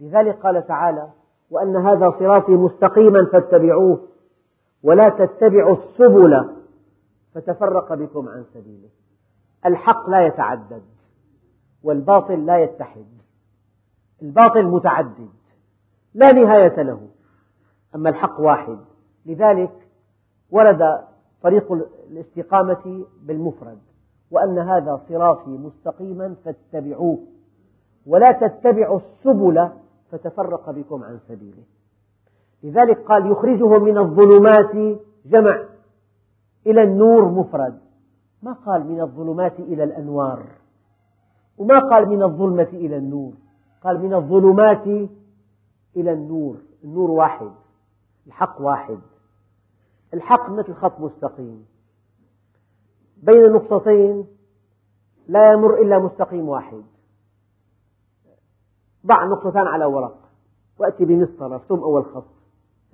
[0.01, 1.11] لذلك قال تعالى
[1.51, 4.01] وأن هذا صراطي مستقيما فاتبعوه
[4.83, 6.51] ولا تتبعوا السبل
[7.35, 8.89] فتفرق بكم عن سبيله.
[9.67, 10.83] الحق لا يتعدد
[11.83, 13.07] والباطل لا يتحد.
[14.23, 15.29] الباطل متعدد
[16.15, 17.09] لا نهاية له
[17.95, 18.79] أما الحق واحد.
[19.27, 19.73] لذلك
[20.51, 21.01] ورد
[21.43, 21.73] طريق
[22.11, 23.79] الاستقامة بالمفرد
[24.31, 27.19] وأن هذا صراطي مستقيما فاتبعوه.
[28.07, 29.69] ولا تتبعوا السبل
[30.11, 31.63] فتفرق بكم عن سبيله.
[32.63, 35.65] لذلك قال يخرجهم من الظلمات جمع
[36.67, 37.79] إلى النور مفرد.
[38.43, 40.47] ما قال من الظلمات إلى الأنوار.
[41.59, 43.33] وما قال من الظلمة إلى النور.
[43.85, 44.87] قال من الظلمات
[45.97, 46.57] إلى النور.
[46.85, 47.51] النور واحد.
[48.27, 48.99] الحق واحد.
[50.15, 51.67] الحق مثل خط مستقيم.
[53.23, 54.27] بين نقطتين
[55.29, 56.83] لا يمر إلا مستقيم واحد.
[59.07, 60.19] ضع نقطتان على ورق.
[60.79, 62.25] وأتي بمسطرة ارسم أول خط.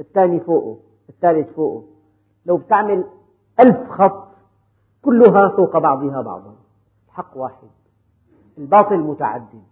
[0.00, 0.78] الثاني فوقه
[1.08, 1.84] الثالث فوقه.
[2.46, 3.04] لو بتعمل
[3.60, 4.28] ألف خط
[5.02, 6.54] كلها فوق بعضها بعضا.
[7.08, 7.68] الحق واحد.
[8.58, 9.62] الباطل متعدد.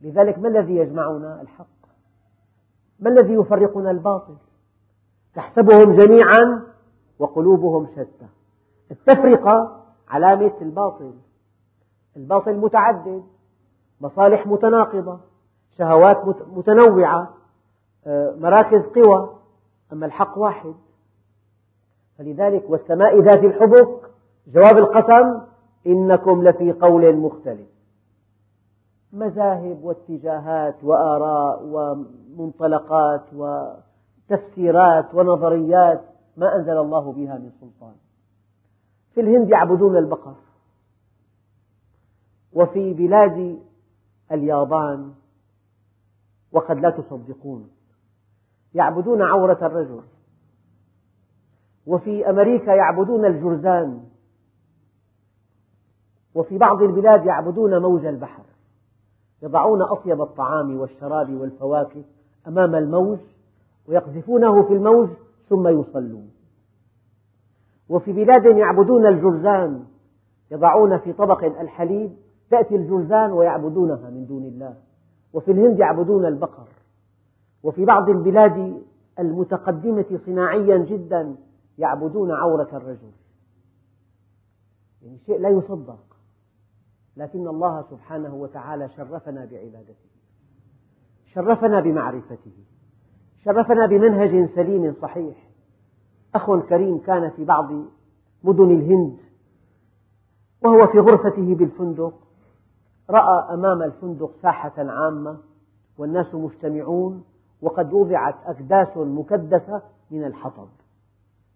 [0.00, 1.66] لذلك ما الذي يجمعنا؟ الحق.
[3.00, 4.34] ما الذي يفرقنا؟ الباطل.
[5.34, 6.62] تحسبهم جميعا
[7.18, 8.26] وقلوبهم شتى.
[8.90, 11.12] التفرقة علامة الباطل.
[12.16, 13.22] الباطل متعدد.
[14.00, 15.18] مصالح متناقضة.
[15.78, 17.34] شهوات متنوعة
[18.06, 19.38] آه، مراكز قوى
[19.92, 20.74] أما الحق واحد.
[22.18, 24.10] فلذلك والسماء ذات الحبك
[24.46, 25.40] جواب القسم
[25.86, 27.68] إنكم لفي قول مختلف.
[29.12, 36.02] مذاهب واتجاهات وآراء ومنطلقات وتفسيرات ونظريات
[36.36, 37.94] ما أنزل الله بها من سلطان.
[39.14, 40.34] في الهند يعبدون البقر.
[42.52, 43.58] وفي بلاد
[44.32, 45.12] اليابان
[46.52, 47.70] وقد لا تصدقون.
[48.74, 50.00] يعبدون عورة الرجل.
[51.86, 54.04] وفي أمريكا يعبدون الجرذان.
[56.34, 58.42] وفي بعض البلاد يعبدون موج البحر.
[59.42, 62.04] يضعون أطيب الطعام والشراب والفواكه
[62.48, 63.18] أمام الموج
[63.88, 65.08] ويقذفونه في الموج
[65.48, 66.30] ثم يصلون.
[67.88, 69.84] وفي بلاد يعبدون الجرذان.
[70.50, 72.16] يضعون في طبق الحليب
[72.50, 74.76] تأتي الجرذان ويعبدونها من دون الله.
[75.32, 76.68] وفي الهند يعبدون البقر.
[77.62, 78.82] وفي بعض البلاد
[79.18, 81.36] المتقدمة صناعيا جدا
[81.78, 83.10] يعبدون عورة الرجل.
[85.02, 86.16] يعني شيء لا يصدق.
[87.16, 90.12] لكن الله سبحانه وتعالى شرفنا بعبادته.
[91.34, 92.52] شرفنا بمعرفته.
[93.44, 95.50] شرفنا بمنهج سليم صحيح.
[96.34, 97.72] أخ كريم كان في بعض
[98.44, 99.16] مدن الهند
[100.64, 102.14] وهو في غرفته بالفندق.
[103.10, 105.38] رأى أمام الفندق ساحة عامة
[105.98, 107.24] والناس مجتمعون
[107.62, 110.68] وقد وضعت أكداس مكدسة من الحطب.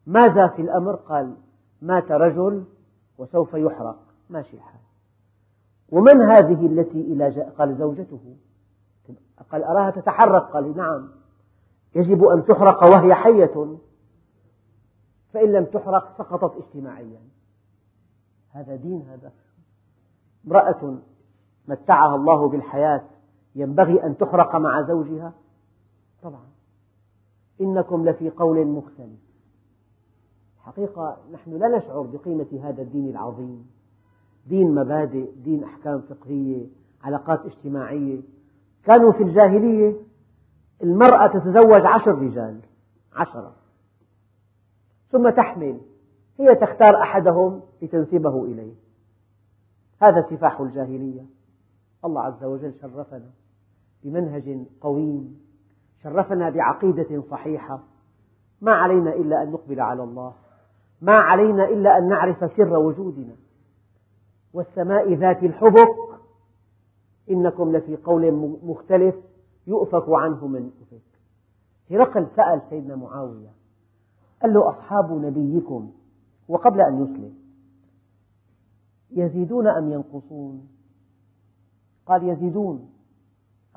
[0.06, 1.34] ماذا في الأمر؟ قال
[1.82, 2.64] مات رجل
[3.18, 3.98] وسوف يحرق.
[4.30, 4.80] ماشي الحال.
[5.88, 8.36] ومن هذه التي إلى قال زوجته.
[9.50, 11.08] قال أراها تتحرك؟ قال نعم.
[11.94, 13.76] يجب أن تحرق وهي حية.
[15.32, 17.20] فإن لم تحرق سقطت اجتماعيا.
[18.50, 19.32] هذا دين هذا.
[20.46, 20.98] امرأة
[21.68, 23.04] متعها الله بالحياة.
[23.54, 25.32] ينبغي أن تحرق مع زوجها.
[26.22, 26.46] طبعا.
[27.60, 29.20] إنكم لفي قول مختلف.
[30.62, 33.70] حقيقة نحن لا نشعر بقيمة هذا الدين العظيم.
[34.46, 36.66] دين مبادئ دين أحكام فقهية
[37.04, 38.20] علاقات اجتماعية.
[38.84, 39.96] كانوا في الجاهلية
[40.82, 42.60] المرأة تتزوج عشر رجال
[43.12, 43.52] عشرة.
[45.10, 45.80] ثم تحمل.
[46.38, 48.74] هي تختار أحدهم لتنسبه إليه.
[50.02, 51.35] هذا سفاح الجاهلية.
[52.04, 53.30] الله عز وجل شرفنا
[54.04, 55.40] بمنهج قويم
[56.02, 57.80] شرفنا بعقيدة صحيحة.
[58.60, 60.32] ما علينا إلا أن نقبل على الله.
[61.00, 63.36] ما علينا إلا أن نعرف سر وجودنا.
[64.52, 65.96] والسماء ذات الحبك
[67.30, 68.32] إنكم لفي قول
[68.62, 69.14] مختلف
[69.66, 71.16] يؤفك عنه من أفك
[71.90, 73.48] هرقل سأل سيدنا معاوية
[74.42, 75.92] قال له أصحاب نبيكم
[76.48, 77.34] وقبل أن يسلم
[79.10, 80.68] يزيدون أم ينقصون؟
[82.06, 82.90] قال يزيدون.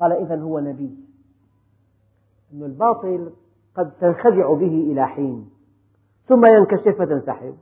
[0.00, 0.96] قال إذا هو نبي.
[2.52, 3.30] أن الباطل
[3.74, 5.50] قد تنخدع به إلى حين.
[6.26, 7.54] ثم ينكشف فتنسحب.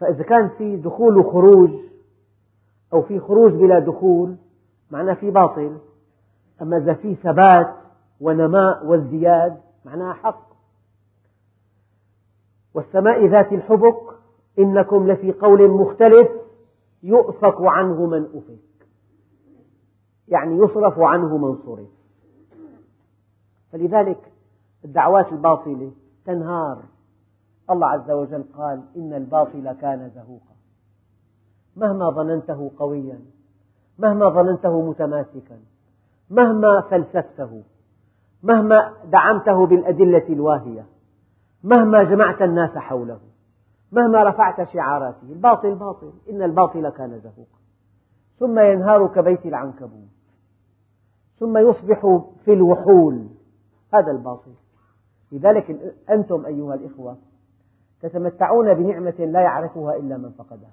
[0.00, 1.70] فإذا كان في دخول وخروج
[2.92, 4.36] أو في خروج بلا دخول
[4.90, 5.78] معناه في باطل.
[6.62, 7.74] أما إذا في ثبات
[8.20, 10.52] ونماء وازدياد معناها حق.
[12.74, 13.96] والسماء ذات الحبك
[14.58, 16.28] إنكم لفي قول مختلف
[17.02, 18.71] يؤفك عنه من أفك.
[20.32, 21.88] يعني يصرف عنه من صرف
[23.72, 24.32] فلذلك
[24.84, 25.92] الدعوات الباطلة
[26.26, 26.82] تنهار.
[27.70, 30.54] الله عز وجل قال إن الباطل كان زهوقا.
[31.76, 33.20] مهما ظننته قويا
[33.98, 35.58] مهما ظننته متماسكا
[36.30, 37.62] مهما فلسفته
[38.42, 40.86] مهما دعمته بالأدلة الواهية
[41.64, 43.20] مهما جمعت الناس حوله
[43.92, 45.22] مهما رفعت شعاراته.
[45.22, 46.12] الباطل باطل.
[46.30, 47.58] إن الباطل كان زهوقا.
[48.38, 50.08] ثم ينهار كبيت العنكبوت.
[51.42, 53.26] ثم يصبح في الوحول.
[53.94, 54.52] هذا الباطل.
[55.32, 57.16] لذلك أنتم أيها الإخوة
[58.00, 60.70] تتمتعون بنعمة لا يعرفها إلا من فقدها.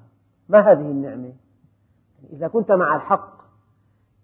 [0.49, 1.33] ما هذه النعمة؟
[2.33, 3.41] إذا كنت مع الحق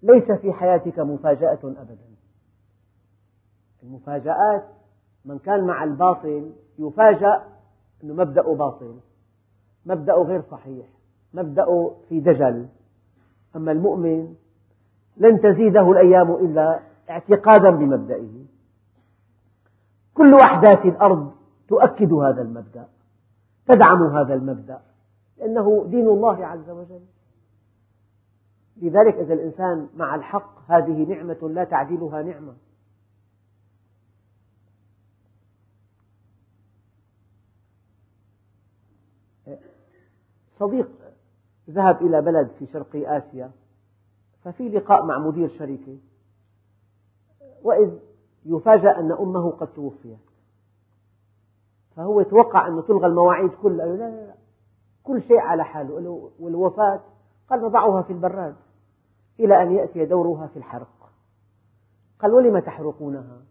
[0.04, 2.16] ليس في حياتك مفاجأة أبدا.
[3.84, 4.66] المفاجآت
[5.26, 7.44] من كان مع الباطل يفاجأ
[8.04, 8.96] أنه مبدأ باطل
[9.86, 10.86] مبدأ غير صحيح
[11.34, 11.66] مبدأ
[12.10, 12.68] في دجل.
[13.56, 14.36] أما المؤمن
[15.18, 18.46] لن تزيده الأيام إلا اعتقادا بمبدئه.
[20.14, 21.34] كل وحدات الأرض
[21.68, 22.88] تؤكد هذا المبدأ
[23.68, 24.82] تدعم هذا المبدأ
[25.38, 27.02] لأنه دين الله عز وجل.
[28.82, 32.54] لذلك إذا الإنسان مع الحق هذه نعمة لا تعدلها نعمة.
[40.60, 40.90] صديق
[41.70, 43.52] ذهب إلى بلد في شرق آسيا.
[44.46, 45.98] ففي لقاء مع مدير شركة.
[47.64, 47.94] وإذ
[48.46, 50.18] يفاجأ أن أمه قد توفيت.
[51.96, 53.86] فهو يتوقع أنه تلغى المواعيد كلها.
[53.86, 54.36] قال لا لا لا
[55.04, 56.32] كل شيء على حاله.
[56.40, 57.00] والوفاة
[57.50, 58.56] قال نضعها في البراد
[59.40, 61.12] إلى أن يأتي دورها في الحرق.
[62.20, 63.42] قال ولم تحرقونها؟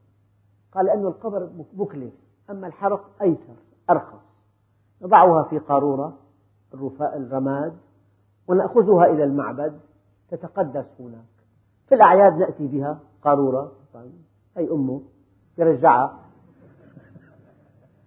[0.72, 2.14] قال لأن القبر مكلف
[2.50, 3.56] أما الحرق أيسر
[3.90, 4.22] أرخص.
[5.02, 6.18] نضعها في قارورة
[7.00, 7.76] الرماد
[8.48, 9.80] ونأخذها إلى المعبد.
[10.30, 11.34] تتقدس هناك.
[11.88, 14.12] في الأعياد نأتي بها قارورة طيب.
[14.56, 15.02] هي أمه
[15.58, 16.20] يرجعها.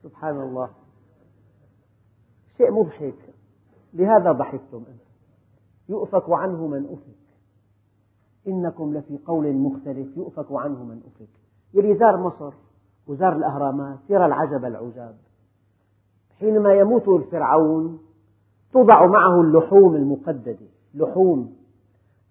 [0.03, 0.69] سبحان الله.
[2.57, 3.33] شيء مضحك.
[3.93, 5.07] لهذا ضحكتم أنتم.
[5.89, 7.17] يؤفك عنه من أفك.
[8.47, 10.17] إنكم لفي قول مختلف.
[10.17, 11.29] يؤفك عنه من أفك.
[11.73, 12.53] يلي زار مصر
[13.07, 15.17] وزار الأهرامات يرى العجب العجاب.
[16.39, 17.99] حينما يموت الفرعون
[18.73, 20.67] توضع معه اللحوم المقددة.
[20.93, 21.57] لحوم.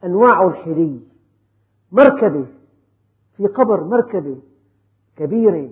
[0.05, 1.01] أنواع الحلي
[1.93, 2.47] مركبة
[3.37, 4.37] في قبر مركبة
[5.17, 5.71] كبيرة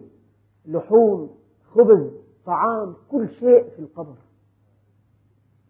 [0.66, 1.30] لحوم
[1.74, 2.10] خبز
[2.46, 4.16] طعام كل شيء في القبر.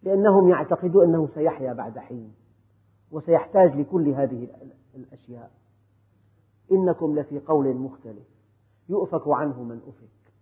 [0.03, 2.35] لأنهم يعتقدون أنه سيحيا بعد حين
[3.13, 4.49] وسيحتاج لكل هذه
[4.95, 5.51] الأشياء.
[6.73, 8.27] إنكم لفي قول مختلف
[8.89, 10.33] يؤفك عنه من أفك.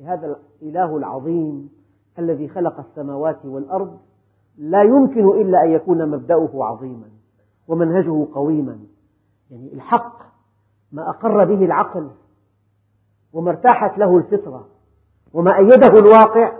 [0.00, 1.70] لهذا الإله العظيم
[2.18, 3.98] الذي خلق السماوات والأرض
[4.58, 7.10] لا يمكن إلا أن يكون مبدأه عظيما.
[7.68, 8.78] ومنهجه قويما.
[9.50, 10.22] يعني الحق
[10.92, 12.10] ما أقر به العقل
[13.32, 14.68] وما ارتاحت له الفطرة
[15.32, 16.58] وما أيده الواقع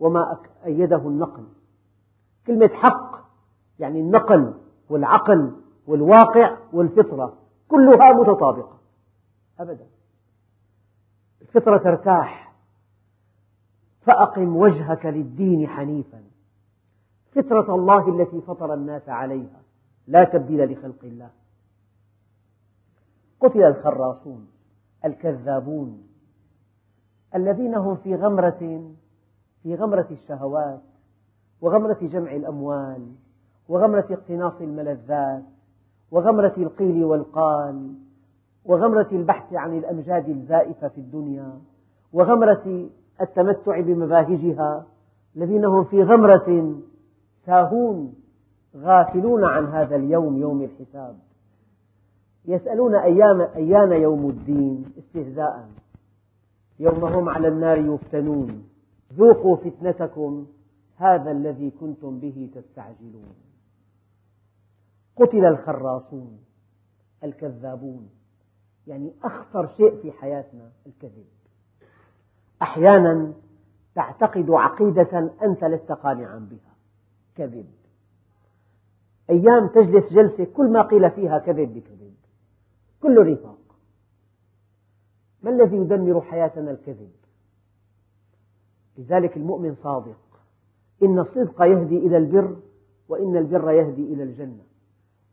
[0.00, 1.44] وما أيده النقل.
[2.46, 3.16] كلمة حق
[3.78, 4.54] يعني النقل
[4.90, 5.52] والعقل
[5.86, 7.36] والواقع والفطرة
[7.68, 8.78] كلها متطابقة.
[9.60, 9.86] أبدا.
[11.42, 12.54] الفطرة ترتاح.
[14.02, 16.22] فأقم وجهك للدين حنيفا.
[17.34, 19.65] فطرة الله التي فطر الناس عليها.
[20.06, 21.30] لا تبديل لخلق الله.
[23.40, 24.46] قتل الخراصون
[25.04, 26.02] الكذابون
[27.34, 28.92] الذين هم في غمرة
[29.62, 30.80] في غمرة الشهوات
[31.60, 33.12] وغمرة جمع الأموال
[33.68, 35.42] وغمرة اقتناص الملذات
[36.10, 37.94] وغمرة القيل والقال
[38.64, 41.60] وغمرة البحث عن الأمجاد الزائفة في الدنيا
[42.12, 42.88] وغمرة
[43.20, 44.86] التمتع بمباهجها
[45.36, 46.74] الذين هم في غمرة
[47.46, 48.14] ساهون.
[48.76, 51.18] غافلون عن هذا اليوم يوم الحساب.
[52.44, 55.68] يسألون أيام أيان يوم الدين استهزاء.
[56.78, 58.68] يوم هم على النار يفتنون.
[59.12, 60.46] ذوقوا فتنتكم
[60.96, 63.34] هذا الذي كنتم به تستعجلون.
[65.16, 66.38] قتل الخراصون
[67.24, 68.10] الكذابون.
[68.86, 71.26] يعني أخطر شيء في حياتنا الكذب.
[72.62, 73.32] أحيانا
[73.94, 76.74] تعتقد عقيدة أنت لست قانعا بها.
[77.36, 77.66] كذب.
[79.30, 82.14] أيام تجلس جلسة كل ما قيل فيها كذب بكذب.
[83.02, 83.58] كله نفاق
[85.42, 87.10] ما الذي يدمر حياتنا الكذب؟
[88.98, 90.16] لذلك المؤمن صادق.
[91.02, 92.56] إن الصدق يهدي إلى البر
[93.08, 94.62] وإن البر يهدي إلى الجنة.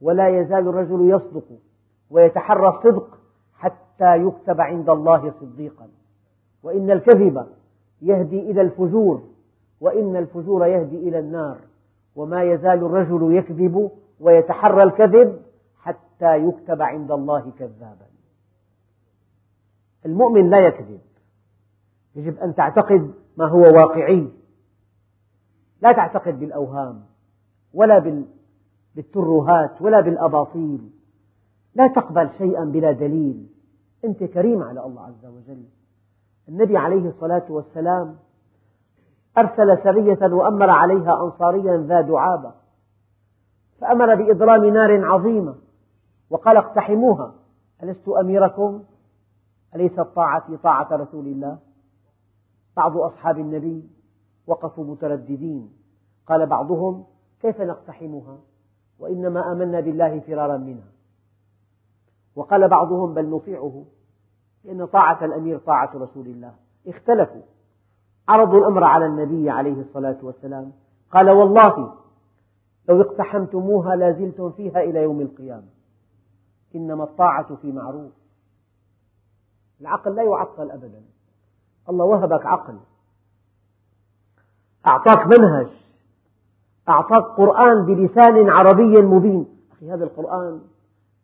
[0.02, 1.60] ولا يزال الرجل يصدق
[2.10, 3.20] ويتحرى الصدق
[3.54, 5.90] حتى يكتب عند الله صديقا.
[6.64, 7.48] وإن الكذب
[8.02, 9.24] يهدي إلى الفجور
[9.82, 11.60] وإن الفجور يهدي إلى النار.
[12.16, 15.42] وما يزال الرجل يكذب ويتحرى الكذب
[15.78, 18.08] حتى يكتب عند الله كذابا.
[20.06, 21.02] المؤمن لا يكذب.
[22.16, 24.28] يجب أن تعتقد ما هو واقعي.
[25.82, 27.04] لا تعتقد بالأوهام
[27.74, 28.24] ولا
[28.96, 30.90] بالترهات ولا بالأباطيل.
[31.76, 33.48] لا تقبل شيئا بلا دليل.
[34.06, 35.64] أنت كريم على الله عز وجل.
[36.50, 38.16] النبي عليه الصلاة والسلام
[39.38, 42.52] أرسل سرية وأمر عليها أنصاريا ذا دعابة.
[43.82, 45.56] فأمر بإضرام نار عظيمة
[46.30, 47.34] وقال اقتحموها.
[47.84, 48.84] ألست أميركم؟
[49.76, 51.60] أليست طاعتي طاعة رسول الله؟
[52.78, 53.90] بعض أصحاب النبي
[54.48, 55.74] وقفوا مترددين.
[56.28, 57.06] قال بعضهم
[57.42, 58.38] كيف نقتحمها؟
[59.00, 60.88] وإنما آمنا بالله فرارا منها.
[62.36, 63.86] وقال بعضهم بل نطيعه
[64.64, 66.54] لأن طاعة الأمير طاعة رسول الله.
[66.88, 67.42] اختلفوا.
[68.28, 70.72] عرضوا الأمر على النبي عليه الصلاة والسلام.
[71.12, 71.94] قال والله
[72.90, 75.68] لو اقتحمتموها لازلتم فيها إلى يوم القيامة.
[76.76, 78.12] إنما الطاعة في معروف.
[79.82, 81.02] العقل لا يعطل أبدا.
[81.90, 82.78] الله وهبك عقل.
[84.88, 85.68] أعطاك منهج.
[86.90, 89.48] أعطاك قرآن بلسان عربي مبين.
[89.72, 90.62] أخي هذا القرآن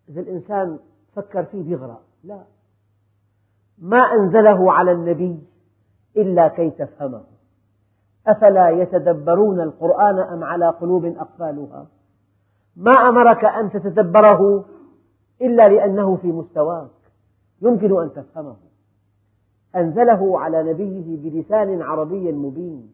[0.09, 0.79] إذا الإنسان
[1.15, 2.01] فكر فيه بيغرق.
[2.23, 2.43] لا.
[3.77, 5.39] ما أنزله على النبي
[6.22, 7.24] إلا كي تفهمه.
[8.28, 11.88] أفلا يتدبرون القرآن أم على قلوب أقفالها؟
[12.76, 14.65] ما أمرك أن تتدبره
[15.41, 16.89] إلا لأنه في مستواك.
[17.61, 18.55] يمكن أن تفهمه.
[19.76, 22.93] أنزله على نبيه بلسان عربي مبين.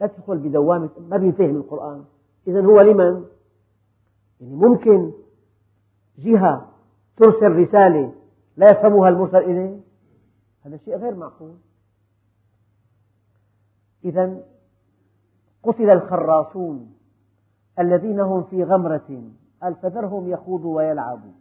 [0.00, 2.04] لا تدخل بدوامة ما بينتهي القرآن.
[2.48, 3.24] إذا هو لمن؟
[4.40, 5.12] يعني ممكن
[6.18, 6.66] جهة
[7.16, 8.12] ترسل رسالة
[8.56, 9.80] لا يفهمها المرسل إليه؟
[10.62, 11.54] هذا شيء غير معقول.
[14.06, 14.42] إذا
[15.62, 16.94] قتل الخراصون
[17.78, 19.22] الذين هم في غمرة.
[19.62, 21.32] قال فذرهم يخوضوا ويلعبوا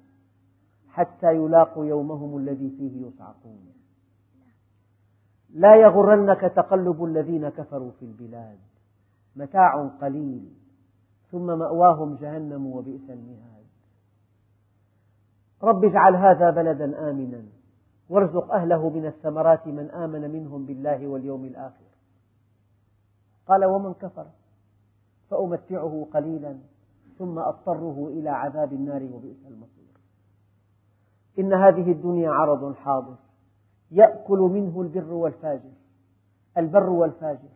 [0.89, 3.73] حتى يلاقوا يومهم الذي فيه يصعقون.
[5.53, 8.57] لا يغرنك تقلب الذين كفروا في البلاد.
[9.35, 10.53] متاع قليل
[11.31, 13.65] ثم مأواهم جهنم وبئس المهاد.
[15.63, 17.43] رب اجعل هذا بلدا آمنا
[18.09, 21.84] وارزق أهله من الثمرات من آمن منهم بالله واليوم الآخر.
[23.47, 24.25] قال ومن كفر
[25.29, 26.57] فأمتعه قليلا
[27.17, 29.85] ثم أضطره إلى عذاب النار وبئس المصير.
[31.39, 33.15] إن هذه الدنيا عرض حاضر.
[33.91, 35.71] يأكل منه البر والفاجر.
[36.57, 37.49] البر والفاجر.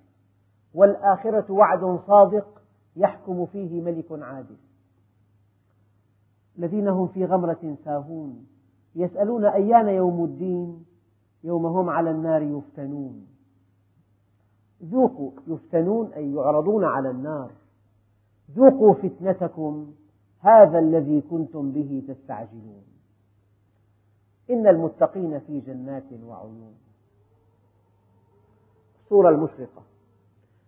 [0.73, 2.61] والآخرة وعد صادق
[2.95, 4.57] يحكم فيه ملك عادل.
[6.57, 8.47] الذين هم في غمرة ساهون
[8.95, 10.85] يسألون أيان يوم الدين؟
[11.43, 13.27] يوم هم على النار يفتنون.
[14.83, 17.51] ذوقوا يفتنون أي يعرضون على النار.
[18.51, 19.93] ذوقوا فتنتكم
[20.39, 22.83] هذا الذي كنتم به تستعجلون.
[24.49, 26.75] إن المتقين في جنات وعيون.
[29.03, 29.81] الصورة المشرقة.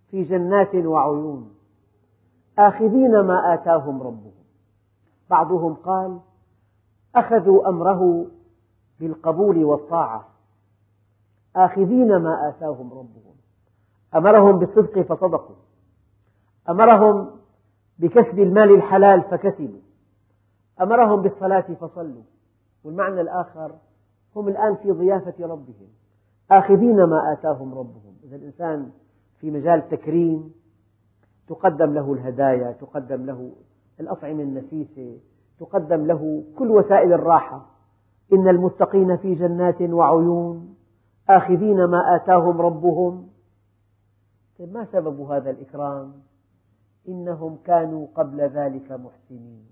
[0.07, 1.55] في جنات وعيون.
[2.59, 4.31] آخذين ما آتاهم ربهم.
[5.29, 6.19] بعضهم قال
[7.15, 8.27] أخذوا أمره
[8.99, 10.27] بالقبول والطاعة.
[11.55, 13.35] آخذين ما آتاهم ربهم.
[14.15, 15.55] أمرهم بالصدق فصدقوا.
[16.69, 17.29] أمرهم
[17.99, 19.79] بكسب المال الحلال فكسبوا.
[20.81, 22.21] أمرهم بالصلاة فصلوا.
[22.83, 23.71] والمعنى الآخر
[24.35, 25.87] هم الآن في ضيافة ربهم.
[26.51, 28.13] آخذين ما آتاهم ربهم.
[28.23, 28.91] إذا الإنسان
[29.39, 30.53] في مجال تكريم
[31.47, 33.51] تقدم له الهدايا تقدم له
[33.99, 35.17] الأطعمة النفيسة
[35.59, 37.65] تقدم له كل وسائل الراحة.
[38.33, 40.75] إن المتقين في جنات وعيون.
[41.29, 43.30] آخذين ما آتاهم ربهم.
[44.65, 46.13] ما سبب هذا الإكرام؟
[47.07, 49.65] إنهم كانوا قبل ذلك محسنين.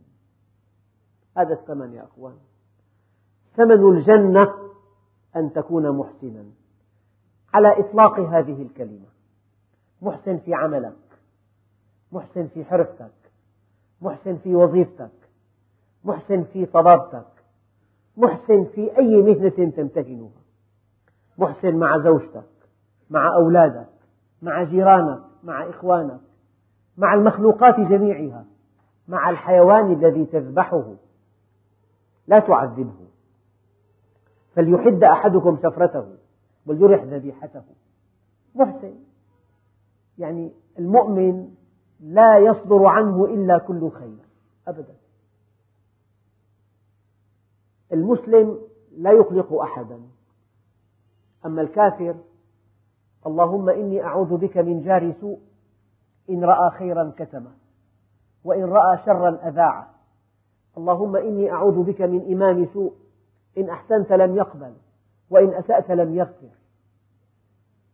[1.37, 2.37] هذا الثمن يا أخوان.
[3.55, 4.53] ثمن الجنة
[5.35, 6.45] أن تكون محسنا.
[7.53, 9.07] على إطلاق هذه الكلمة.
[10.01, 10.97] محسن في عملك.
[12.11, 13.31] محسن في حرفتك.
[14.01, 15.11] محسن في وظيفتك.
[16.03, 17.39] محسن في طبابتك
[18.17, 20.41] محسن في أي مهنة تمتهنها.
[21.37, 22.49] محسن مع زوجتك.
[23.09, 23.98] مع أولادك.
[24.41, 26.19] مع جيرانك مع إخوانك
[26.97, 28.45] مع المخلوقات جميعها
[29.07, 30.95] مع الحيوان الذي تذبحه.
[32.27, 33.07] لا تعذبه.
[34.55, 36.15] فليحد أحدكم شفرته
[36.65, 37.63] وليرح ذبيحته.
[38.55, 38.95] محسن.
[40.17, 41.49] يعني المؤمن
[41.99, 44.17] لا يصدر عنه إلا كل خير.
[44.67, 44.95] أبدا.
[47.93, 48.59] المسلم
[48.97, 50.01] لا يقلق أحدا.
[51.45, 52.15] أما الكافر
[53.27, 55.39] اللهم إني أعوذ بك من جار سوء.
[56.29, 57.51] إن رأى خيرا كتمه
[58.43, 59.87] وإن رأى شرا أذاعه
[60.77, 62.93] اللهم إني أعوذ بك من إمام سوء.
[63.57, 64.73] إن أحسنت لم يقبل.
[65.29, 66.49] وإن أسأت لم يغفر.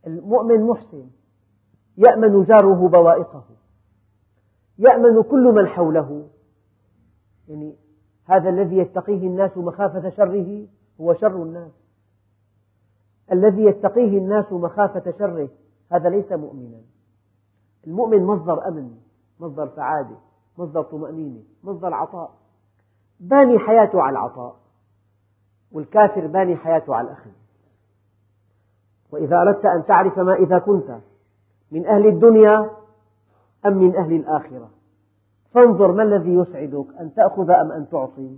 [0.07, 1.09] المؤمن محسن.
[1.97, 3.43] يأمن جاره بوائقه.
[4.77, 6.27] يأمن كل من حوله.
[7.47, 7.75] يعني
[8.25, 10.67] هذا الذي يتقيه الناس مخافة شره
[11.01, 11.84] هو شر الناس.
[13.31, 15.49] الذي يتقيه الناس مخافة شره
[15.91, 16.81] هذا ليس مؤمنا.
[17.87, 18.91] المؤمن مصدر أمن
[19.39, 20.15] مصدر سعادة
[20.57, 22.31] مصدر طمأنينة مصدر عطاء.
[23.19, 24.55] باني حياته على العطاء
[25.71, 27.29] والكافر باني حياته على الأخذ.
[29.11, 30.99] وإذا أردت أن تعرف ما إذا كنت
[31.71, 32.69] من أهل الدنيا
[33.65, 34.69] أم من أهل الآخرة.
[35.51, 38.37] فانظر ما الذي يسعدك أن تأخذ أم أن تعطي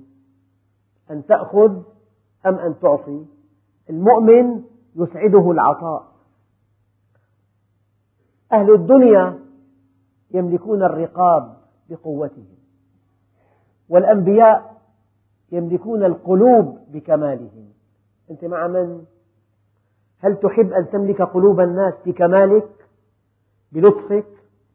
[1.11, 1.81] أن تأخذ
[2.45, 3.25] أم أن تعطي
[3.89, 4.63] المؤمن
[4.97, 6.07] يسعده العطاء.
[8.53, 9.39] أهل الدنيا
[10.31, 11.57] يملكون الرقاب
[11.89, 12.57] بقوتهم
[13.89, 14.81] والأنبياء
[15.51, 17.69] يملكون القلوب بكمالهم.
[18.31, 19.03] أنت مع من؟
[20.19, 22.69] هل تحب أن تملك قلوب الناس بكمالك
[23.71, 24.25] بلطفك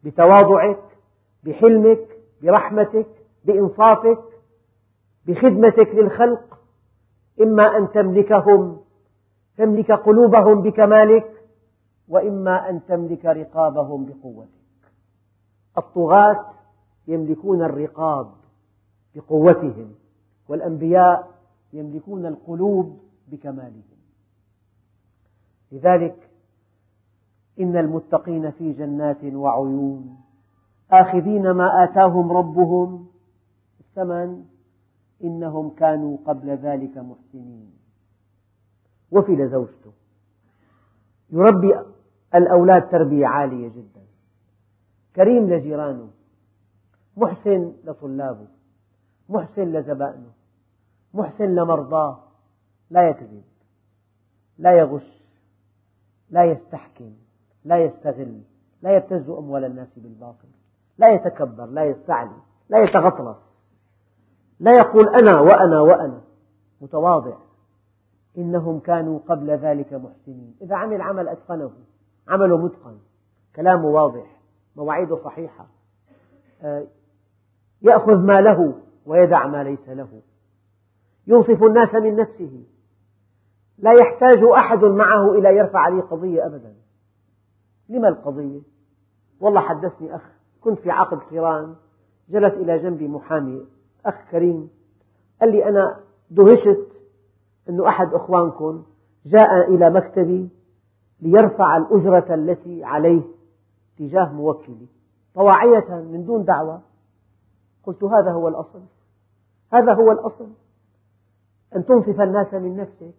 [0.05, 0.83] بتواضعك
[1.45, 2.09] بحلمك
[2.43, 3.07] برحمتك
[3.45, 4.25] بإنصافك
[5.27, 6.59] بخدمتك للخلق؟
[7.41, 8.81] إما أن تملكهم
[9.57, 11.25] تملك قلوبهم بكمالك
[12.09, 14.49] وإما أن تملك رقابهم بقوتك.
[15.79, 16.47] الطغاة
[17.09, 18.31] يملكون الرقاب
[19.15, 19.95] بقوتهم
[20.49, 21.31] والأنبياء
[21.73, 23.83] يملكون القلوب بكمالهم.
[25.73, 26.29] لذلك
[27.61, 30.17] إن المتقين في جنات وعيون
[30.91, 33.07] آخذين ما آتاهم ربهم
[33.81, 34.45] الثمن
[35.25, 37.82] إنهم كانوا قبل ذلك محسنين.
[39.13, 39.93] وفي لزوجته
[41.31, 41.75] يربي
[42.35, 44.03] الأولاد تربية عالية جدا.
[45.17, 46.11] كريم لجيرانه.
[47.17, 48.47] محسن لطلابه.
[49.29, 50.31] محسن لزبائنه.
[51.15, 52.23] محسن لمرضاه.
[52.91, 53.43] لا يكذب.
[54.59, 55.23] لا يغش.
[56.31, 57.13] لا يستحكم.
[57.65, 58.41] لا يستغل.
[58.83, 60.49] لا يبتز أموال الناس بالباطل.
[60.99, 61.67] لا يتكبر.
[61.67, 62.37] لا يستعلي.
[62.69, 63.37] لا يتغطرس.
[64.61, 66.21] لا يقول أنا وأنا وأنا.
[66.81, 67.37] متواضع.
[68.39, 70.55] إنهم كانوا قبل ذلك محسنين.
[70.63, 71.71] إذا عمل عمل أتقنه
[72.29, 72.99] عمله متقن.
[73.57, 74.41] كلامه واضح
[74.77, 75.67] مواعيده صحيحة.
[76.63, 76.87] آه،
[77.83, 78.75] يأخذ ما له
[79.07, 80.23] ويدع ما ليس له.
[81.27, 82.65] ينصف الناس من نفسه.
[83.79, 86.75] لا يحتاج أحد معه إلى يرفع لي قضية أبدا.
[87.89, 88.61] لما القضية؟
[89.41, 90.23] والله حدثني أخ
[90.61, 91.75] كنت في عقد قران
[92.29, 93.67] جلس إلى جنبي محامي
[94.07, 94.71] أخ كريم.
[95.41, 96.89] قال لي أنا دهشت
[97.69, 98.83] أن أحد أخوانكم
[99.27, 100.49] جاء إلى مكتبي
[101.21, 103.23] ليرفع الأجرة التي عليه
[103.99, 104.87] تجاه موكلي
[105.35, 106.81] طواعية من دون دعوة.
[107.85, 108.81] قلت هذا هو الأصل.
[109.73, 110.49] هذا هو الأصل.
[111.77, 113.15] أن تنصف الناس من نفسك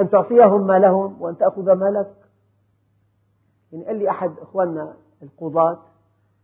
[0.00, 2.14] أن تعطيهم ما لهم وأن تأخذ ما لك.
[3.72, 5.78] يعني قال لي أحد إخواننا القضاة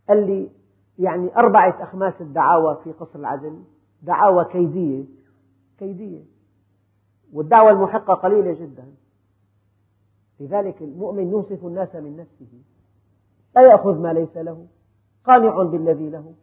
[0.09, 0.49] قال لي
[0.99, 3.63] يعني أربعة أخماس الدعاوى في قصر العدل.
[4.01, 5.05] دعاوى كيدية.
[5.79, 6.38] كيدية.
[7.33, 8.85] والدعوة المحقة قليلة جدا.
[10.39, 12.61] لذلك المؤمن ينصف الناس من نفسه.
[13.55, 14.67] لا يأخذ ما ليس له
[15.25, 16.33] قانع بالذي له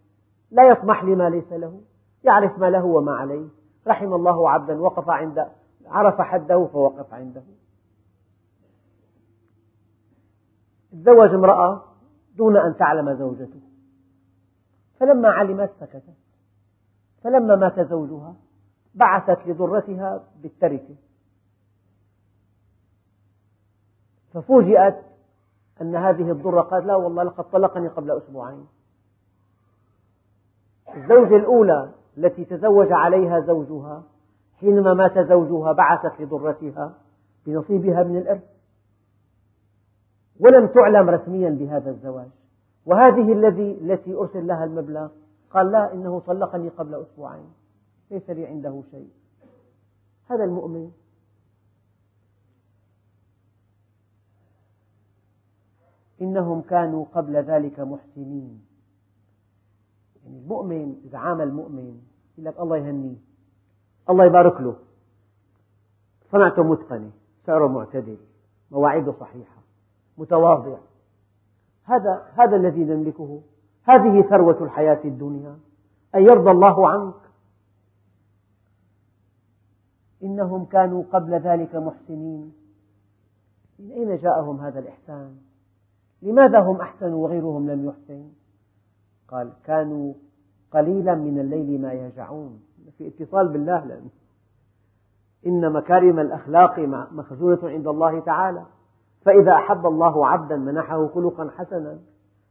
[0.51, 1.80] لا يطمح لما ليس له
[2.24, 3.49] يعرف ما له وما عليه.
[3.87, 5.47] رحم الله عبدا وقف عند
[5.87, 7.43] عرف حده فوقف عنده.
[10.93, 11.82] تزوج امرأة
[12.37, 13.61] دون أن تعلم زوجته.
[15.01, 16.14] فلما علمت سكتت.
[17.22, 18.34] فلما مات زوجها
[18.97, 20.94] بعثت لضرتها بالتركة.
[24.34, 24.97] ففوجئت
[25.80, 28.66] أن هذه الضرة قالت لا والله لقد طلقني قبل أسبوعين.
[30.97, 34.03] الزوجة الأولى التي تزوج عليها زوجها
[34.61, 36.94] حينما مات زوجها بعثت لضرتها
[37.47, 38.42] بنصيبها من الإرث.
[40.40, 42.28] ولم تعلم رسميا بهذا الزواج.
[42.86, 45.09] وهذه الذي التي أرسل لها المبلغ
[45.51, 47.51] قال لا إنه طلقني قبل أسبوعين.
[48.11, 49.11] ليس لي عنده شيء.
[50.31, 50.93] هذا المؤمن
[56.21, 58.67] إنهم كانوا قبل ذلك محسنين.
[60.25, 62.03] يعني المؤمن إذا عامل مؤمن
[62.39, 63.17] يقول لك الله يهنيه
[64.11, 64.77] الله يبارك له.
[66.33, 67.11] صنعته متقنة
[67.47, 68.19] سعره معتدل
[68.71, 69.63] مواعيده صحيحة
[70.19, 70.79] متواضع.
[71.85, 73.43] هذا هذا الذي نملكه.
[73.83, 75.59] هذه ثروة الحياة الدنيا.
[76.15, 77.26] أن يرضى الله عنك.
[80.23, 82.53] إنهم كانوا قبل ذلك محسنين.
[83.79, 85.37] من أين جاءهم هذا الإحسان؟
[86.23, 88.29] لماذا هم أحسنوا وغيرهم لم يحسن؟
[89.29, 90.14] قال كانوا
[90.73, 92.61] قليلا من الليل ما يهجعون.
[92.99, 94.11] في اتصال بالله لأنه
[95.47, 96.79] إن مكارم الأخلاق
[97.12, 98.67] مخزونة عند الله تعالى.
[99.25, 101.99] فإذا أحب الله عبدا منحه خلقا حسنا.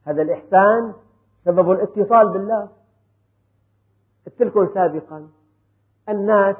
[0.03, 0.93] هذا الإحسان
[1.45, 2.69] سبب الاتصال بالله.
[4.25, 5.27] قلت لكم سابقا.
[6.09, 6.55] الناس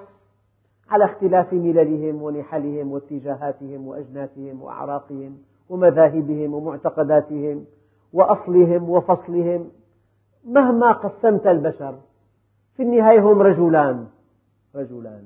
[0.90, 5.38] على اختلاف مللهم ونحلهم واتجاهاتهم وأجناسهم وأعراقهم
[5.70, 7.66] ومذاهبهم ومعتقداتهم
[8.14, 9.70] وأصلهم وفصلهم
[10.46, 12.00] مهما قسمت البشر
[12.76, 14.08] في النهاية هم رجلان
[14.76, 15.24] رجلان.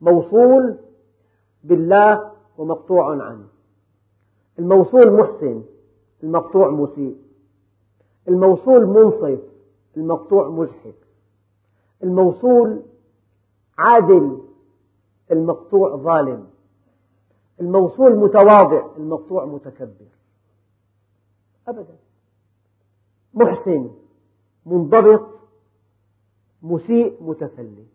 [0.00, 0.76] موصول
[1.64, 3.46] بالله ومقطوع عنه.
[4.58, 5.62] الموصول محسن
[6.22, 7.16] المقطوع مسيء.
[8.28, 9.40] الموصول منصف
[9.96, 10.94] المقطوع مجحف.
[12.02, 12.82] الموصول
[13.78, 14.42] عادل
[15.32, 16.46] المقطوع ظالم
[17.60, 20.08] الموصول متواضع المقطوع متكبر.
[21.68, 21.96] أبدا.
[23.34, 23.90] محسن
[24.66, 25.26] منضبط
[26.62, 27.88] مسيء متفلت.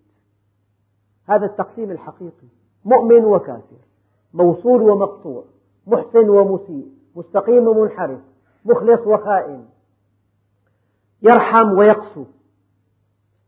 [1.25, 2.47] هذا التقسيم الحقيقي.
[2.85, 3.77] مؤمن وكافر
[4.33, 5.43] موصول ومقطوع
[5.87, 8.19] محسن ومسيء مستقيم ومنحرف
[8.65, 9.65] مخلص وخائن.
[11.21, 12.25] يرحم ويقسو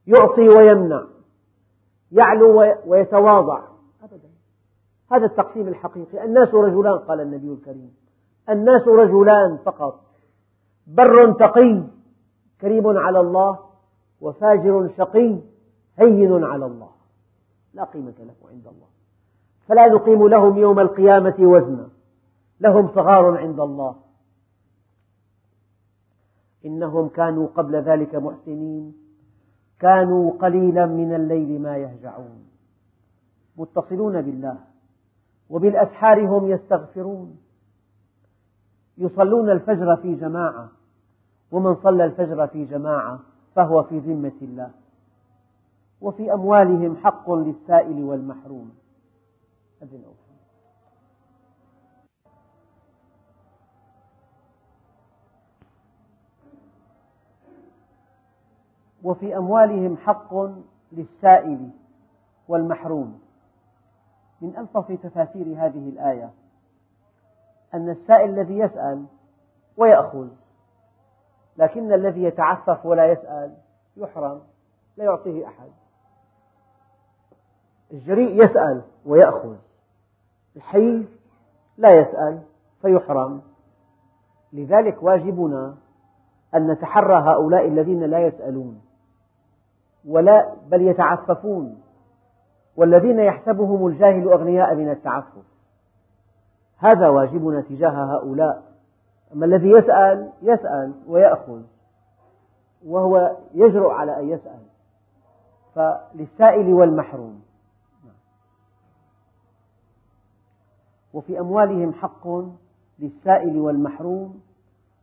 [0.08, 1.08] يعطي ويمنع.
[2.12, 3.64] يعلو ويتواضع.
[4.04, 4.30] أبدا.
[5.12, 6.26] هذا التقسيم الحقيقي.
[6.26, 7.96] الناس رجلان قال النبي الكريم.
[8.50, 10.00] الناس رجلان فقط.
[10.88, 11.84] بر تقي
[12.62, 13.60] كريم على الله
[14.22, 15.40] وفاجر شقي
[15.98, 16.90] هين على الله.
[17.74, 18.88] لا قيمة له عند الله.
[19.68, 21.90] فلا نقيم لهم يوم القيامة وزنا.
[22.60, 23.96] لهم صغار عند الله.
[26.66, 29.01] إنهم كانوا قبل ذلك محسنين.
[29.82, 32.46] كانوا قليلا من الليل ما يهجعون.
[33.58, 34.58] متصلون بالله
[35.50, 37.38] وبالأسحار هم يستغفرون.
[38.98, 40.70] يصلون الفجر في جماعة
[41.52, 43.20] ومن صلى الفجر في جماعة
[43.56, 44.72] فهو في ذمة الله.
[46.02, 48.72] وفي أموالهم حق للسائل والمحروم.
[59.04, 60.34] وفي أموالهم حق
[60.92, 61.70] للسائل
[62.48, 63.20] والمحروم.
[64.42, 66.30] من ألطف تفاسير هذه الآية
[67.74, 69.06] أن السائل الذي يسأل
[69.78, 70.28] ويأخذ
[71.58, 73.58] لكن الذي يتعفف ولا يسأل
[73.98, 74.42] يحرم
[74.98, 75.70] لا يعطيه أحد.
[77.92, 79.56] الجريء يسأل ويأخذ
[80.56, 81.06] الحي
[81.78, 82.42] لا يسأل
[82.82, 83.42] فيحرم.
[84.54, 85.76] لذلك واجبنا
[86.56, 88.82] أن نتحرى هؤلاء الذين لا يسألون.
[90.08, 91.82] ولا بل يتعففون
[92.76, 95.44] والذين يحسبهم الجاهل أغنياء من التعفف.
[96.78, 98.64] هذا واجبنا تجاه هؤلاء.
[99.34, 101.62] أما الذي يسأل يسأل ويأخذ
[102.86, 104.60] وهو يجرؤ على أن يسأل.
[105.76, 107.42] فللسائل والمحروم.
[111.14, 112.28] وفي أموالهم حق
[113.00, 114.42] للسائل والمحروم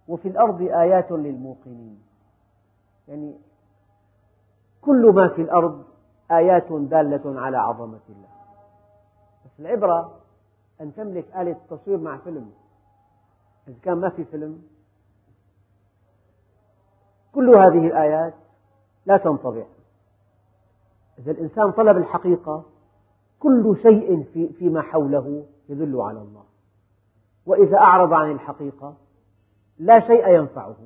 [0.08, 2.02] وفي الأرض آيات للموقنين.
[3.08, 3.34] يعني
[4.88, 5.84] كل ما في الأرض
[6.30, 8.28] آيات دالة على عظمة الله.
[9.44, 10.18] بس العبرة
[10.80, 12.50] أن تملك آلة تصوير مع فيلم.
[13.68, 14.62] إذا كان ما في فيلم
[17.34, 18.34] كل هذه الآيات
[19.06, 19.64] لا تنطبع.
[21.18, 22.64] إذا الإنسان طلب الحقيقة
[23.40, 26.44] كل شيء في فيما حوله يدل على الله.
[27.46, 28.94] وإذا أعرض عن الحقيقة
[29.78, 30.76] لا شيء ينفعه.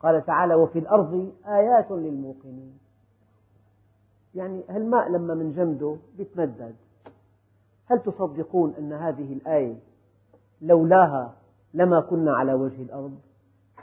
[0.00, 2.78] قال تعالى وفي الأرض آيات للموقنين.
[4.34, 6.76] يعني هالماء لما من جمده يتمدد
[7.86, 9.78] هل تصدقون أن هذه الآية
[10.62, 11.34] لولاها
[11.74, 13.18] لما كنا على وجه الأرض؟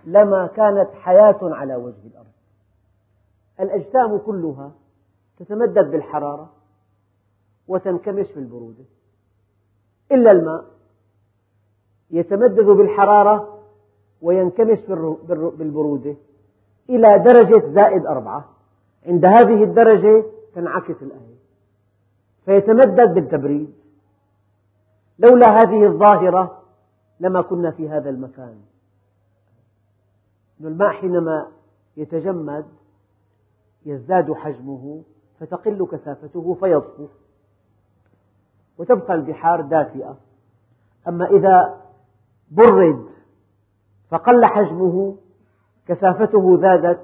[0.05, 2.31] لما كانت حياة على وجه الأرض.
[3.59, 4.71] الأجسام كلها
[5.37, 6.53] تتمدد بالحرارة
[7.67, 8.83] وتنكمش بالبرودة.
[10.11, 10.65] إلا الماء
[12.11, 13.54] يتمدد بالحرارة
[14.25, 14.79] وينكمش
[15.29, 16.15] بالبرودة
[16.89, 18.45] إلى درجة زائد أربعة.
[19.05, 21.35] عند هذه الدرجة تنعكس الآية.
[22.45, 23.73] فيتمدد بالتبريد.
[25.19, 26.61] لولا هذه الظاهرة
[27.19, 28.57] لما كنا في هذا المكان.
[30.61, 31.47] الماء حينما
[31.97, 32.65] يتجمد
[33.85, 35.01] يزداد حجمه
[35.39, 37.07] فتقل كثافته فيصفو
[38.77, 40.17] وتبقى البحار دافئة.
[41.07, 41.81] أما إذا
[42.51, 43.14] برد
[44.09, 45.15] فقل حجمه
[45.87, 46.99] كثافته زادت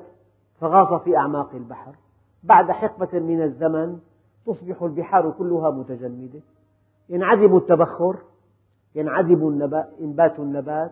[0.60, 1.96] فغاص في أعماق البحر.
[2.44, 4.00] بعد حقبة من الزمن
[4.46, 6.40] تصبح البحار كلها متجمدة.
[7.10, 8.18] ينعدم التبخر
[8.96, 9.48] ينعدم
[10.02, 10.92] إنبات النبات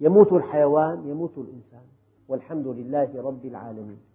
[0.00, 1.84] يموت الحيوان يموت الإنسان.
[2.28, 4.13] والحمد لله رب العالمين.